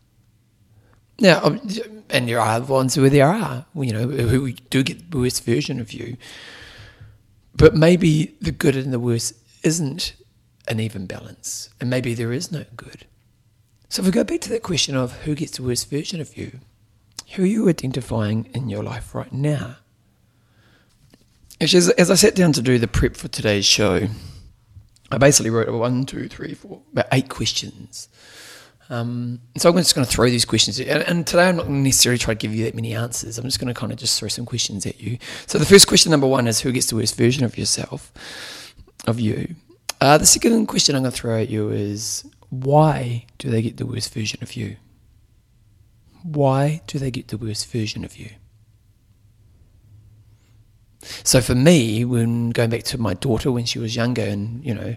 [1.19, 1.61] Now, um,
[2.09, 5.79] and there are ones where there are, you know, who do get the worst version
[5.79, 6.17] of you.
[7.55, 10.13] But maybe the good and the worst isn't
[10.67, 13.05] an even balance, and maybe there is no good.
[13.87, 16.35] So if we go back to that question of who gets the worst version of
[16.35, 16.59] you,
[17.33, 19.77] who are you identifying in your life right now?
[21.61, 24.07] Actually, as, as I sat down to do the prep for today's show,
[25.11, 28.09] I basically wrote one, two, three, four, about eight questions
[28.89, 32.19] um, so I'm just going to throw these questions, and, and, today I'm not necessarily
[32.19, 33.37] try to give you that many answers.
[33.37, 35.17] I'm just going to kind of just throw some questions at you.
[35.47, 38.13] So the first question, number one, is who gets the worst version of yourself,
[39.07, 39.55] of you?
[39.99, 43.77] Uh, the second question I'm going to throw at you is why do they get
[43.77, 44.77] the worst version of you?
[46.21, 48.29] Why do they get the worst version of you?
[51.23, 54.73] So for me, when going back to my daughter when she was younger, and you
[54.73, 54.95] know,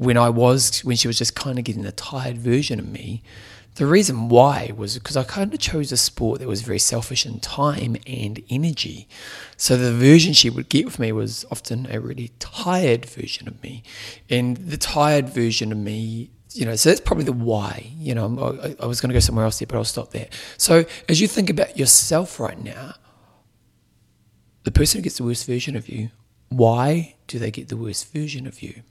[0.00, 3.22] when I was, when she was just kind of getting a tired version of me,
[3.74, 7.26] the reason why was because I kind of chose a sport that was very selfish
[7.26, 9.06] in time and energy.
[9.58, 13.62] So the version she would get with me was often a really tired version of
[13.62, 13.82] me.
[14.30, 17.90] And the tired version of me, you know, so that's probably the why.
[17.98, 20.28] You know, I, I was going to go somewhere else there, but I'll stop there.
[20.56, 22.94] So as you think about yourself right now,
[24.64, 26.08] the person who gets the worst version of you,
[26.48, 28.82] why do they get the worst version of you?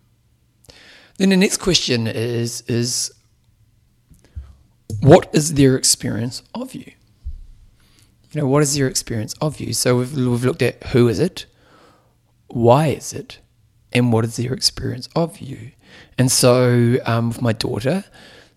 [1.20, 3.12] Then the next question is is
[5.02, 6.94] what is their experience of you?
[8.32, 9.74] You know, what is their experience of you?
[9.74, 11.46] So we've, we've looked at who is it,
[12.48, 13.40] why is it,
[13.92, 15.72] and what is their experience of you?
[16.18, 18.06] And so um, with my daughter,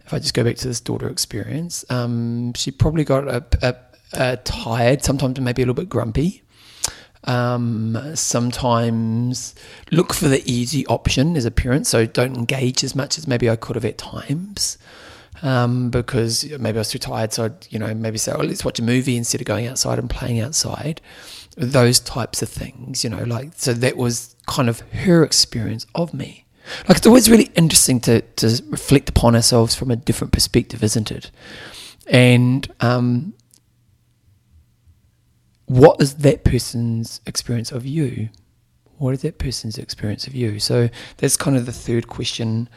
[0.06, 3.74] if I just go back to this daughter experience, um, she probably got a, a,
[4.12, 6.41] a tired, sometimes maybe a little bit grumpy.
[7.24, 9.54] Um, sometimes
[9.92, 13.48] look for the easy option as a parent, so don't engage as much as maybe
[13.48, 14.78] I could have at times.
[15.40, 18.64] Um, because maybe I was too tired, so I'd, you know maybe say, "Oh, let's
[18.64, 21.00] watch a movie instead of going outside and playing outside."
[21.56, 26.14] Those types of things, you know, like so that was kind of her experience of
[26.14, 26.44] me.
[26.88, 31.10] Like it's always really interesting to to reflect upon ourselves from a different perspective, isn't
[31.10, 31.30] it?
[32.06, 33.34] And um,
[35.72, 38.28] what is that person's experience of you?
[38.98, 40.60] What is that person's experience of you?
[40.60, 42.68] So that's kind of the third question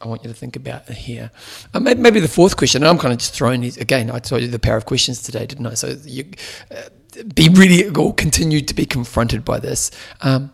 [0.00, 1.30] I want you to think about here.
[1.72, 4.10] Uh, maybe, the fourth question, and I'm kind of just throwing these again.
[4.10, 5.74] I told you the power of questions today, didn't I?
[5.74, 6.24] So you
[6.72, 9.92] uh, be really or continue to be confronted by this.
[10.20, 10.52] Um,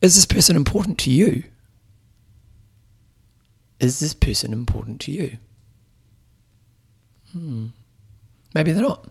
[0.00, 1.42] is this person important to you?
[3.80, 5.38] Is this person important to you?
[7.32, 7.66] Hmm.
[8.54, 9.10] Maybe they're not.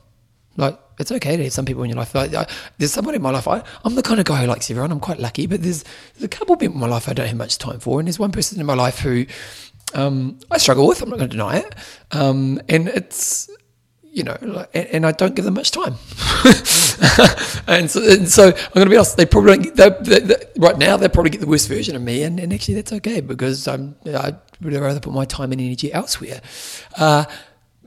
[0.55, 2.13] Like, it's okay to have some people in your life.
[2.13, 2.45] Like, I,
[2.77, 3.47] there's somebody in my life.
[3.47, 4.91] I, am the kind of guy who likes everyone.
[4.91, 5.83] I'm quite lucky, but there's,
[6.13, 8.07] there's a couple of people in my life I don't have much time for, and
[8.07, 9.25] there's one person in my life who
[9.93, 11.01] um, I struggle with.
[11.01, 11.75] I'm not going to deny it,
[12.11, 13.49] um, and it's
[14.11, 15.93] you know, like, and, and, I don't give them much time.
[17.67, 19.17] and, so, and, so, I'm going to be honest.
[19.17, 22.23] They probably they, they, they, right now they probably get the worst version of me,
[22.23, 25.93] and, and actually that's okay because I'm I would rather put my time and energy
[25.93, 26.41] elsewhere.
[26.97, 27.25] Uh,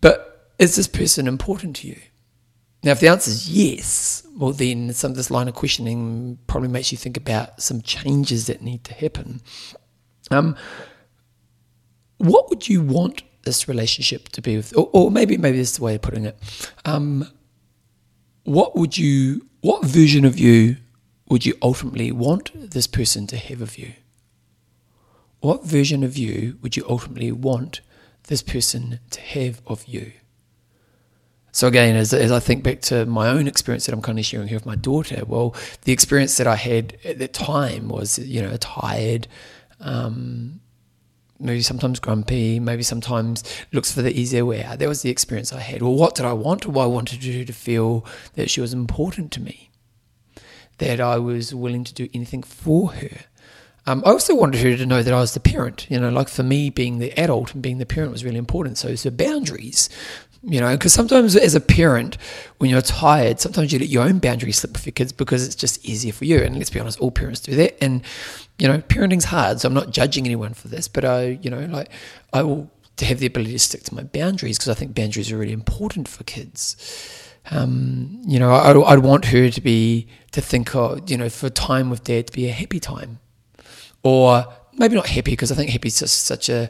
[0.00, 1.98] but is this person important to you?
[2.82, 6.68] Now, if the answer is yes, well, then some of this line of questioning probably
[6.68, 9.40] makes you think about some changes that need to happen.
[10.30, 10.56] Um,
[12.18, 15.76] what would you want this relationship to be with, or, or maybe maybe this is
[15.78, 16.38] the way of putting it.
[16.84, 17.26] Um,
[18.44, 20.76] what would you, what version of you
[21.28, 23.92] would you ultimately want this person to have of you?
[25.40, 27.80] What version of you would you ultimately want
[28.28, 30.12] this person to have of you?
[31.54, 34.24] So again, as, as I think back to my own experience that I'm kind of
[34.24, 38.18] sharing here with my daughter, well, the experience that I had at the time was,
[38.18, 39.28] you know, tired,
[39.78, 40.60] um,
[41.38, 44.78] maybe sometimes grumpy, maybe sometimes looks for the easier way out.
[44.78, 45.82] That was the experience I had.
[45.82, 46.66] Well, what did I want?
[46.66, 49.70] Well, I wanted her to feel that she was important to me,
[50.78, 53.26] that I was willing to do anything for her.
[53.84, 55.86] Um, I also wanted her to know that I was the parent.
[55.90, 58.78] You know, like for me, being the adult and being the parent was really important.
[58.78, 59.90] So, so boundaries
[60.44, 62.18] you know, because sometimes as a parent,
[62.58, 65.54] when you're tired, sometimes you let your own boundaries slip with your kids because it's
[65.54, 66.38] just easier for you.
[66.38, 67.82] And let's be honest, all parents do that.
[67.82, 68.02] And,
[68.58, 69.60] you know, parenting's hard.
[69.60, 71.90] So I'm not judging anyone for this, but I, you know, like
[72.32, 75.32] I will to have the ability to stick to my boundaries because I think boundaries
[75.32, 76.76] are really important for kids.
[77.50, 81.50] Um, you know, I, I'd want her to be, to think, of, you know, for
[81.50, 83.18] time with dad to be a happy time.
[84.02, 86.68] Or maybe not happy because I think happy is just such a,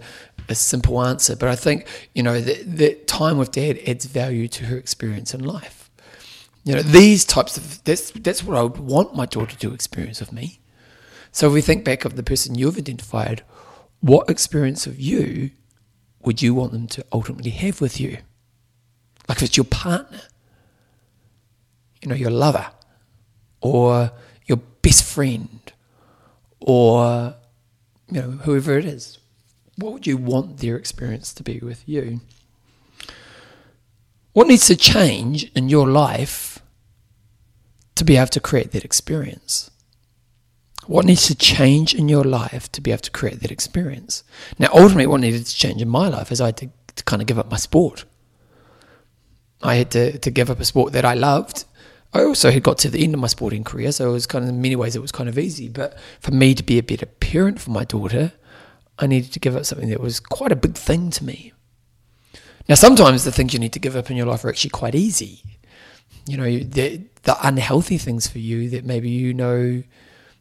[0.52, 4.48] a simple answer, but I think, you know, that, that time with dad adds value
[4.48, 5.90] to her experience in life.
[6.64, 10.20] You know, these types of, that's, that's what I would want my daughter to experience
[10.20, 10.60] of me.
[11.32, 13.42] So if we think back of the person you've identified,
[14.00, 15.50] what experience of you
[16.22, 18.18] would you want them to ultimately have with you?
[19.28, 20.20] Like if it's your partner,
[22.00, 22.66] you know, your lover,
[23.60, 24.10] or
[24.46, 25.72] your best friend,
[26.60, 27.34] or
[28.10, 29.18] you know, whoever it is,
[29.76, 32.20] what would you want their experience to be with you?
[34.32, 36.60] What needs to change in your life
[37.94, 39.70] to be able to create that experience?
[40.86, 44.24] What needs to change in your life to be able to create that experience?
[44.58, 47.22] Now, ultimately, what needed to change in my life is I had to, to kind
[47.22, 48.04] of give up my sport.
[49.62, 51.64] I had to, to give up a sport that I loved
[52.14, 54.44] I also had got to the end of my sporting career, so it was kind
[54.44, 55.68] of in many ways it was kind of easy.
[55.68, 58.32] But for me to be a better parent for my daughter,
[59.02, 61.52] I needed to give up something that was quite a big thing to me.
[62.68, 64.94] Now, sometimes the things you need to give up in your life are actually quite
[64.94, 65.42] easy.
[66.26, 69.82] You know, the, the unhealthy things for you that maybe you know.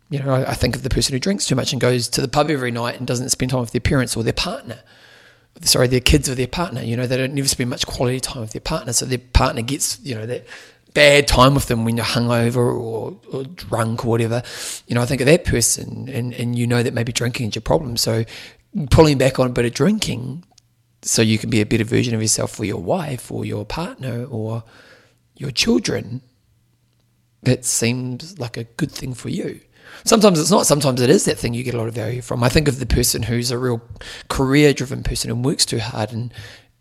[0.10, 2.22] You know, I, I think of the person who drinks too much and goes to
[2.22, 4.80] the pub every night and doesn't spend time with their parents or their partner
[5.64, 6.82] sorry, their kids or their partner.
[6.82, 9.62] You know, they don't never spend much quality time with their partner, so their partner
[9.62, 10.46] gets you know that
[10.94, 14.44] bad time with them when you're hungover or, or drunk or whatever,
[14.88, 17.56] you know, I think of that person and, and you know that maybe drinking is
[17.56, 17.98] your problem.
[17.98, 18.26] So
[18.90, 20.44] pulling back on a bit of drinking
[21.02, 24.26] so you can be a better version of yourself for your wife or your partner
[24.26, 24.64] or
[25.36, 26.22] your children
[27.44, 29.62] that seems like a good thing for you.
[30.04, 30.66] Sometimes it's not.
[30.66, 32.44] Sometimes it is that thing you get a lot of value from.
[32.44, 33.82] I think of the person who's a real
[34.30, 36.34] career driven person and works too hard and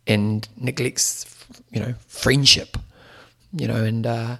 [0.06, 1.26] and neglects,
[1.70, 2.76] you know, friendship,
[3.52, 4.36] you know, and uh,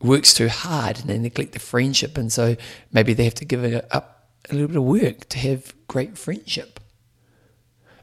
[0.00, 2.18] works too hard and they neglect the friendship.
[2.18, 2.56] And so
[2.92, 6.18] maybe they have to give it up a little bit of work to have great
[6.18, 6.80] friendship.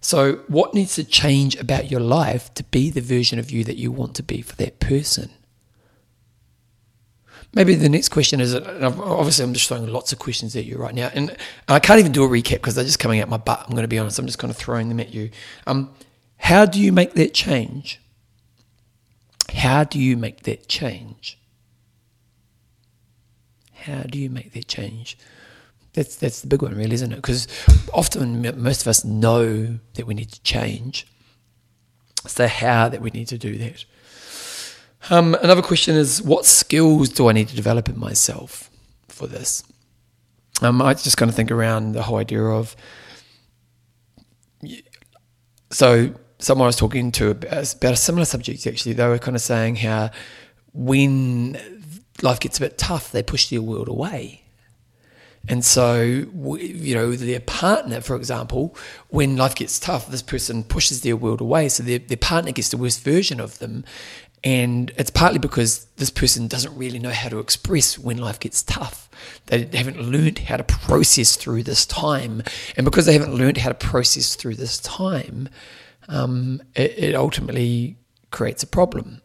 [0.04, 3.78] So, what needs to change about your life to be the version of you that
[3.78, 5.30] you want to be for that person?
[7.54, 10.96] Maybe the next question is obviously, I'm just throwing lots of questions at you right
[10.96, 11.12] now.
[11.14, 11.36] And
[11.68, 13.64] I can't even do a recap because they're just coming out my butt.
[13.64, 14.18] I'm going to be honest.
[14.18, 15.30] I'm just kind of throwing them at you.
[15.68, 15.94] Um,
[16.38, 18.01] how do you make that change?
[19.54, 21.38] How do you make that change?
[23.74, 25.18] How do you make that change?
[25.94, 27.16] That's that's the big one, really, isn't it?
[27.16, 27.48] Because
[27.94, 31.06] often most of us know that we need to change.
[32.24, 33.84] It's the how that we need to do that.
[35.10, 38.70] Um, another question is, what skills do I need to develop in myself
[39.08, 39.64] for this?
[40.62, 42.76] Um, I just kind of think around the whole idea of.
[45.72, 46.14] So,
[46.44, 49.78] someone I was talking to about, a similar subject, actually, they were kind of saying
[49.78, 50.12] how
[50.74, 51.58] when
[52.22, 54.42] life gets a bit tough, they push their world away.
[55.48, 58.76] And so, you know, their partner, for example,
[59.10, 61.68] when life gets tough, this person pushes their world away.
[61.70, 63.84] So their, their partner gets the worst version of them.
[64.44, 68.64] And it's partly because this person doesn't really know how to express when life gets
[68.64, 69.10] tough.
[69.48, 72.44] They haven't learned how to process through this time.
[72.76, 75.50] And because they haven't learned how to process through this time,
[76.12, 77.98] um, it, it ultimately
[78.30, 79.22] creates a problem.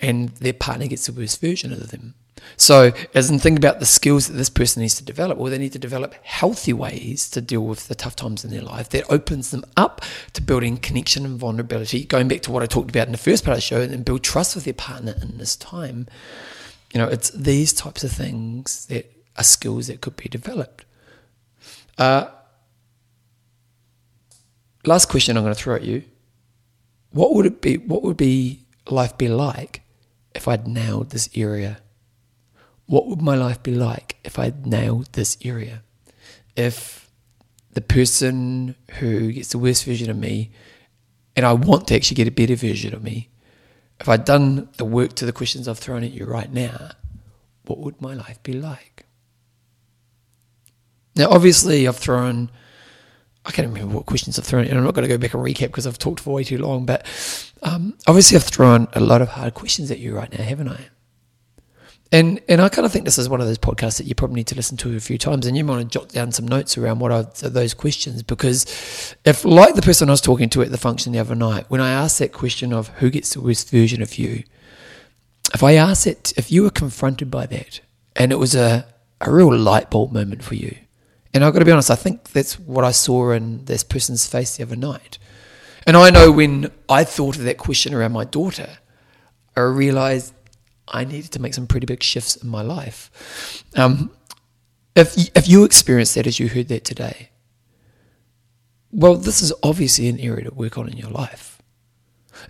[0.00, 2.14] And their partner gets the worst version of them.
[2.56, 5.58] So, as in think about the skills that this person needs to develop, well, they
[5.58, 9.10] need to develop healthy ways to deal with the tough times in their life that
[9.10, 10.00] opens them up
[10.32, 12.04] to building connection and vulnerability.
[12.04, 13.92] Going back to what I talked about in the first part of the show, and
[13.92, 16.06] then build trust with their partner in this time.
[16.94, 20.84] You know, it's these types of things that are skills that could be developed.
[21.98, 22.28] Uh,
[24.84, 26.04] last question I'm going to throw at you:
[27.10, 27.76] What would it be?
[27.76, 29.82] What would be life be like
[30.34, 31.80] if I'd nailed this area?
[32.90, 35.84] what would my life be like if I'd nailed this area?
[36.56, 37.08] If
[37.72, 40.50] the person who gets the worst version of me,
[41.36, 43.28] and I want to actually get a better version of me,
[44.00, 46.90] if I'd done the work to the questions I've thrown at you right now,
[47.64, 49.06] what would my life be like?
[51.14, 52.50] Now, obviously, I've thrown,
[53.44, 55.42] I can't remember what questions I've thrown, and I'm not going to go back and
[55.42, 57.06] recap because I've talked for way too long, but
[57.62, 60.88] um, obviously, I've thrown a lot of hard questions at you right now, haven't I?
[62.12, 64.36] And and I kind of think this is one of those podcasts that you probably
[64.36, 66.46] need to listen to a few times, and you might want to jot down some
[66.46, 70.62] notes around what are those questions because if, like the person I was talking to
[70.62, 73.40] at the function the other night, when I asked that question of who gets the
[73.40, 74.42] worst version of you,
[75.54, 77.80] if I asked it, if you were confronted by that,
[78.16, 78.86] and it was a
[79.20, 80.76] a real light bulb moment for you,
[81.32, 84.26] and I've got to be honest, I think that's what I saw in this person's
[84.26, 85.18] face the other night,
[85.86, 88.78] and I know when I thought of that question around my daughter,
[89.56, 90.34] I realized
[90.88, 93.64] I needed to make some pretty big shifts in my life.
[93.76, 94.10] Um,
[94.96, 97.30] if if you experienced that as you heard that today,
[98.92, 101.62] well, this is obviously an area to work on in your life.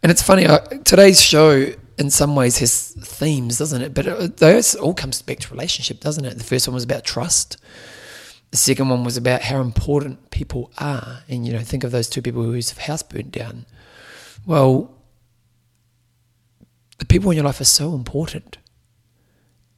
[0.02, 3.92] And it's funny, uh, today's show in some ways has themes, doesn't it?
[3.92, 6.38] But it, those all comes back to relationship, doesn't it?
[6.38, 7.58] The first one was about trust.
[8.50, 12.08] The second one was about how important people are, and you know, think of those
[12.08, 13.66] two people whose house burned down.
[14.44, 14.94] Well,
[16.98, 18.58] the people in your life are so important.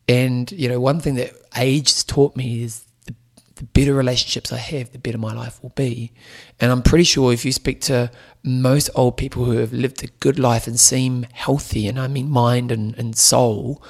[0.09, 3.15] And, you know, one thing that age has taught me is the,
[3.55, 6.13] the better relationships I have, the better my life will be.
[6.61, 8.11] And I'm pretty sure if you speak to
[8.43, 12.29] most old people who have lived a good life and seem healthy, and I mean
[12.29, 13.83] mind and, and soul,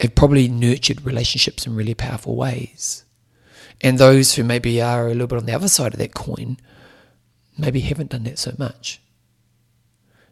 [0.00, 3.04] have probably nurtured relationships in really powerful ways.
[3.80, 6.58] And those who maybe are a little bit on the other side of that coin
[7.56, 9.00] maybe haven't done that so much.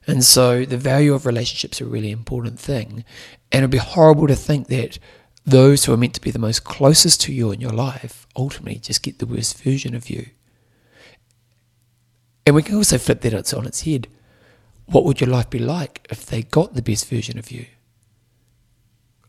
[0.07, 3.05] And so the value of relationships are a really important thing.
[3.51, 4.99] And it'd be horrible to think that
[5.45, 8.79] those who are meant to be the most closest to you in your life ultimately
[8.79, 10.27] just get the worst version of you.
[12.45, 14.09] And we can also flip that on its head.
[14.87, 17.67] What would your life be like if they got the best version of you?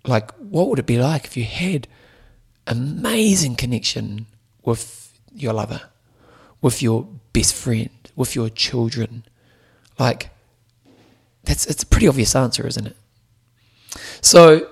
[0.05, 1.87] Like, what would it be like if you had
[2.67, 4.27] amazing connection
[4.63, 5.81] with your lover,
[6.61, 9.23] with your best friend, with your children?
[9.97, 10.29] Like,
[11.43, 12.95] that's it's a pretty obvious answer, isn't it?
[14.21, 14.67] So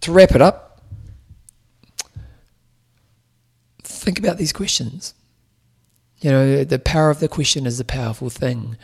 [0.00, 0.82] to wrap it up,
[3.82, 5.14] think about these questions.
[6.20, 8.76] You know, the power of the question is a powerful thing.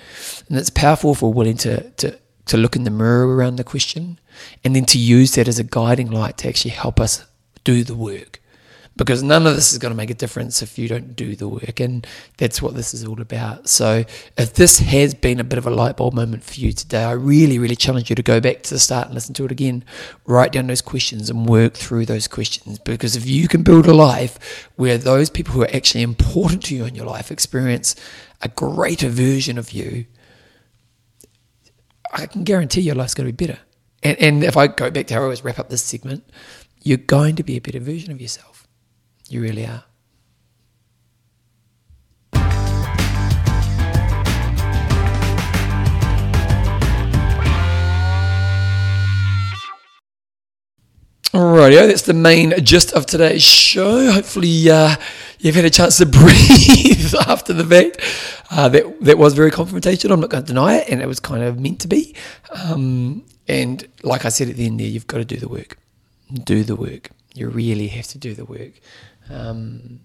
[0.48, 3.64] And it's powerful if we're willing to, to to look in the mirror around the
[3.64, 4.18] question,
[4.64, 7.26] and then to use that as a guiding light to actually help us
[7.68, 8.40] do the work
[8.98, 11.46] because none of this is going to make a difference if you don't do the
[11.46, 11.78] work.
[11.80, 12.06] And
[12.36, 13.68] that's what this is all about.
[13.68, 14.04] So,
[14.36, 17.12] if this has been a bit of a light bulb moment for you today, I
[17.12, 19.84] really, really challenge you to go back to the start and listen to it again.
[20.26, 22.80] Write down those questions and work through those questions.
[22.80, 26.74] Because if you can build a life where those people who are actually important to
[26.74, 27.94] you in your life experience
[28.42, 30.06] a greater version of you,
[32.12, 33.60] I can guarantee your life's going to be better.
[34.02, 36.24] And, and if I go back to how I always wrap up this segment,
[36.82, 38.66] you're going to be a better version of yourself.
[39.28, 39.84] You really are.
[51.34, 54.10] Alrighty, that's the main gist of today's show.
[54.10, 54.96] Hopefully, uh,
[55.38, 58.00] you've had a chance to breathe after the fact.
[58.50, 60.12] Uh, that that was very confrontational.
[60.12, 62.16] I'm not going to deny it, and it was kind of meant to be.
[62.50, 65.76] Um, and like I said at the end there, you've got to do the work.
[66.32, 67.10] Do the work.
[67.34, 68.72] You really have to do the work.
[69.30, 70.00] Um,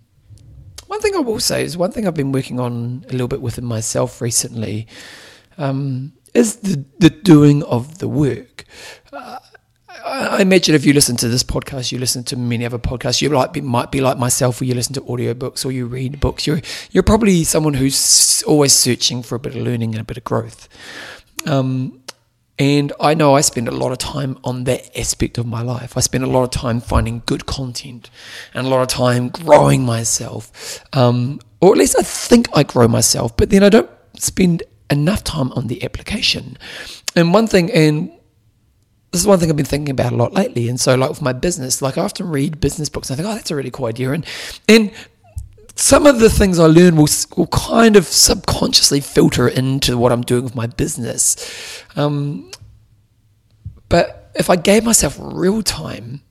[0.88, 3.42] one thing I will say is one thing I've been working on a little bit
[3.42, 4.88] within myself recently
[5.58, 8.66] um, is the, the doing of the work.
[9.12, 9.40] Uh,
[10.06, 13.22] I imagine if you listen to this podcast, you listen to many other podcasts.
[13.22, 16.46] You like might be like myself, where you listen to audiobooks or you read books.
[16.46, 16.62] You're
[16.92, 20.24] you're probably someone who's always searching for a bit of learning and a bit of
[20.24, 20.68] growth.
[21.46, 22.02] Um,
[22.60, 25.98] and I know I spend a lot of time on that aspect of my life.
[25.98, 28.10] I spend a lot of time finding good content
[28.54, 30.80] and a lot of time growing myself.
[30.94, 35.24] Um, or at least I think I grow myself, but then I don't spend enough
[35.24, 36.58] time on the application.
[37.16, 38.12] And one thing, and
[39.12, 40.70] this is one thing I've been thinking about a lot lately.
[40.70, 43.32] And so, like with my business, like I often read business books and I think,
[43.32, 44.12] oh, that's a really cool idea.
[44.12, 44.26] And,
[44.68, 44.92] and
[45.76, 50.22] some of the things I learn will, will kind of subconsciously filter into what I'm
[50.22, 51.84] doing with my business.
[51.96, 52.52] Um,
[53.90, 56.22] but if I gave myself real time,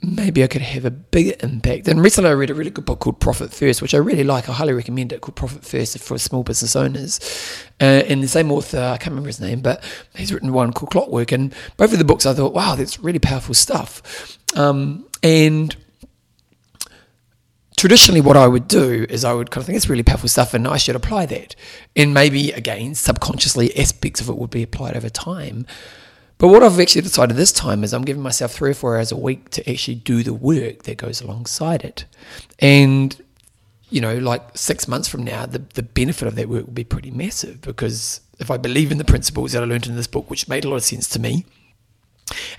[0.00, 1.88] maybe I could have a bigger impact.
[1.88, 4.48] And recently I read a really good book called Profit First, which I really like.
[4.48, 7.18] I highly recommend it, called Profit First for small business owners.
[7.80, 9.82] Uh, and the same author, I can't remember his name, but
[10.14, 11.32] he's written one called Clockwork.
[11.32, 14.38] And both of the books I thought, wow, that's really powerful stuff.
[14.56, 15.74] Um, and
[17.78, 20.52] traditionally what I would do is I would kind of think it's really powerful stuff
[20.52, 21.54] and I should apply that.
[21.96, 25.66] And maybe again, subconsciously aspects of it would be applied over time.
[26.38, 29.10] But what I've actually decided this time is I'm giving myself three or four hours
[29.10, 32.04] a week to actually do the work that goes alongside it.
[32.60, 33.20] And,
[33.90, 36.84] you know, like six months from now, the, the benefit of that work will be
[36.84, 40.30] pretty massive because if I believe in the principles that I learned in this book,
[40.30, 41.44] which made a lot of sense to me,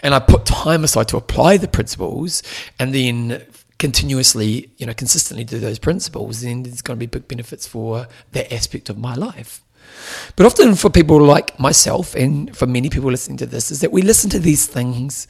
[0.02, 2.44] and I put time aside to apply the principles
[2.80, 3.46] and then
[3.80, 8.08] continuously, you know, consistently do those principles, then there's going to be big benefits for
[8.34, 9.64] that aspect of my life.
[10.36, 13.92] But often for people like myself and for many people listening to this is that
[13.92, 15.28] we listen to these things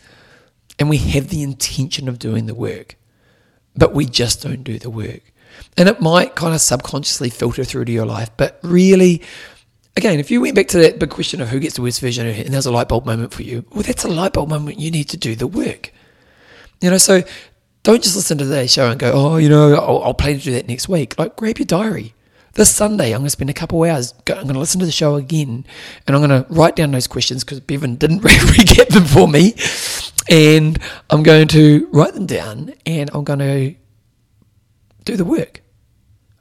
[0.78, 2.95] and we have the intention of doing the work,
[3.76, 5.22] but we just don't do the work.
[5.78, 9.22] And it might kind of subconsciously filter through to your life, but really,
[9.95, 12.26] again, if you went back to that big question of who gets the worst version
[12.26, 14.80] and there's a light bulb moment for you, well, that's a light bulb moment.
[14.80, 15.91] You need to do the work.
[16.82, 17.24] You know, so
[17.84, 20.43] don't just listen to today's show and go, oh, you know, I'll, I'll plan to
[20.43, 21.17] do that next week.
[21.17, 22.13] Like, grab your diary.
[22.53, 24.13] This Sunday, I'm going to spend a couple hours.
[24.27, 25.65] I'm going to listen to the show again,
[26.05, 29.53] and I'm going to write down those questions because Bevan didn't recap them for me,
[30.30, 30.77] and
[31.09, 33.75] I'm going to write them down, and I'm going to
[35.05, 35.61] do the work.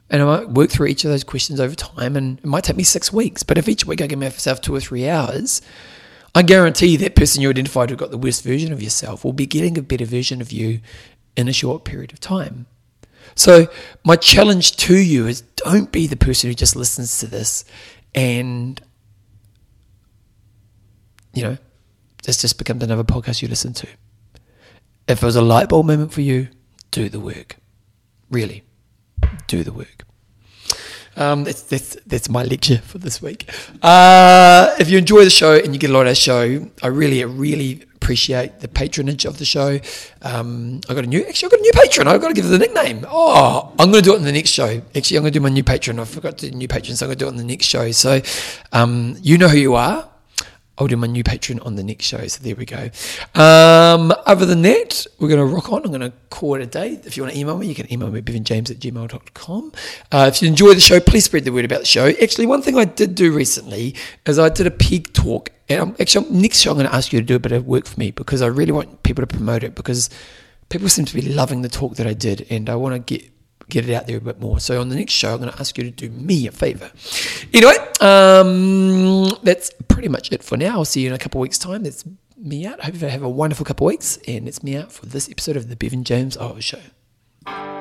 [0.09, 2.75] And I might work through each of those questions over time, and it might take
[2.75, 3.43] me six weeks.
[3.43, 5.61] But if each week I give myself two or three hours,
[6.33, 9.45] I guarantee that person you identified who got the worst version of yourself will be
[9.45, 10.81] getting a better version of you
[11.39, 12.65] in a short period of time.
[13.35, 13.67] So,
[14.03, 17.63] my challenge to you is don't be the person who just listens to this
[18.13, 18.81] and,
[21.33, 21.57] you know,
[22.23, 23.87] this just becomes another podcast you listen to.
[25.07, 26.49] If it was a light bulb moment for you,
[26.91, 27.55] do the work.
[28.29, 28.63] Really,
[29.47, 30.03] do the work.
[31.15, 33.49] Um, that's, that's, that's my lecture for this week.
[33.81, 36.87] Uh, if you enjoy the show and you get a lot of the show, I
[36.87, 39.79] really, really appreciate the patronage of the show.
[40.21, 42.07] Um, I got a new, actually, I got a new patron.
[42.07, 43.05] I've got to give it the nickname.
[43.07, 44.81] Oh, I'm going to do it in the next show.
[44.95, 45.99] Actually, I'm going to do my new patron.
[45.99, 47.65] I forgot to do new patron, so I'm going to do it in the next
[47.65, 47.91] show.
[47.91, 48.21] So,
[48.71, 50.08] um, you know who you are.
[50.79, 52.25] I'll do my new patron on the next show.
[52.27, 52.89] So there we go.
[53.35, 55.83] Um, other than that, we're going to rock on.
[55.83, 56.99] I'm going to call it a day.
[57.03, 59.73] If you want to email me, you can email me bevanjames at gmail.com.
[60.11, 62.07] Uh, if you enjoy the show, please spread the word about the show.
[62.21, 63.93] Actually, one thing I did do recently
[64.25, 65.49] is I did a pig talk.
[65.67, 67.67] And I'm, actually, next show, I'm going to ask you to do a bit of
[67.67, 70.09] work for me because I really want people to promote it because
[70.69, 72.47] people seem to be loving the talk that I did.
[72.49, 73.29] And I want to get
[73.69, 74.59] get it out there a bit more.
[74.59, 76.91] So on the next show, I'm going to ask you to do me a favor.
[77.53, 80.79] Anyway, um, that's pretty much it for now.
[80.79, 81.83] I'll see you in a couple of weeks' time.
[81.83, 82.03] That's
[82.37, 82.79] me out.
[82.81, 85.29] I hope you have a wonderful couple of weeks, and it's me out for this
[85.29, 87.78] episode of the Bevan James Eyles Show.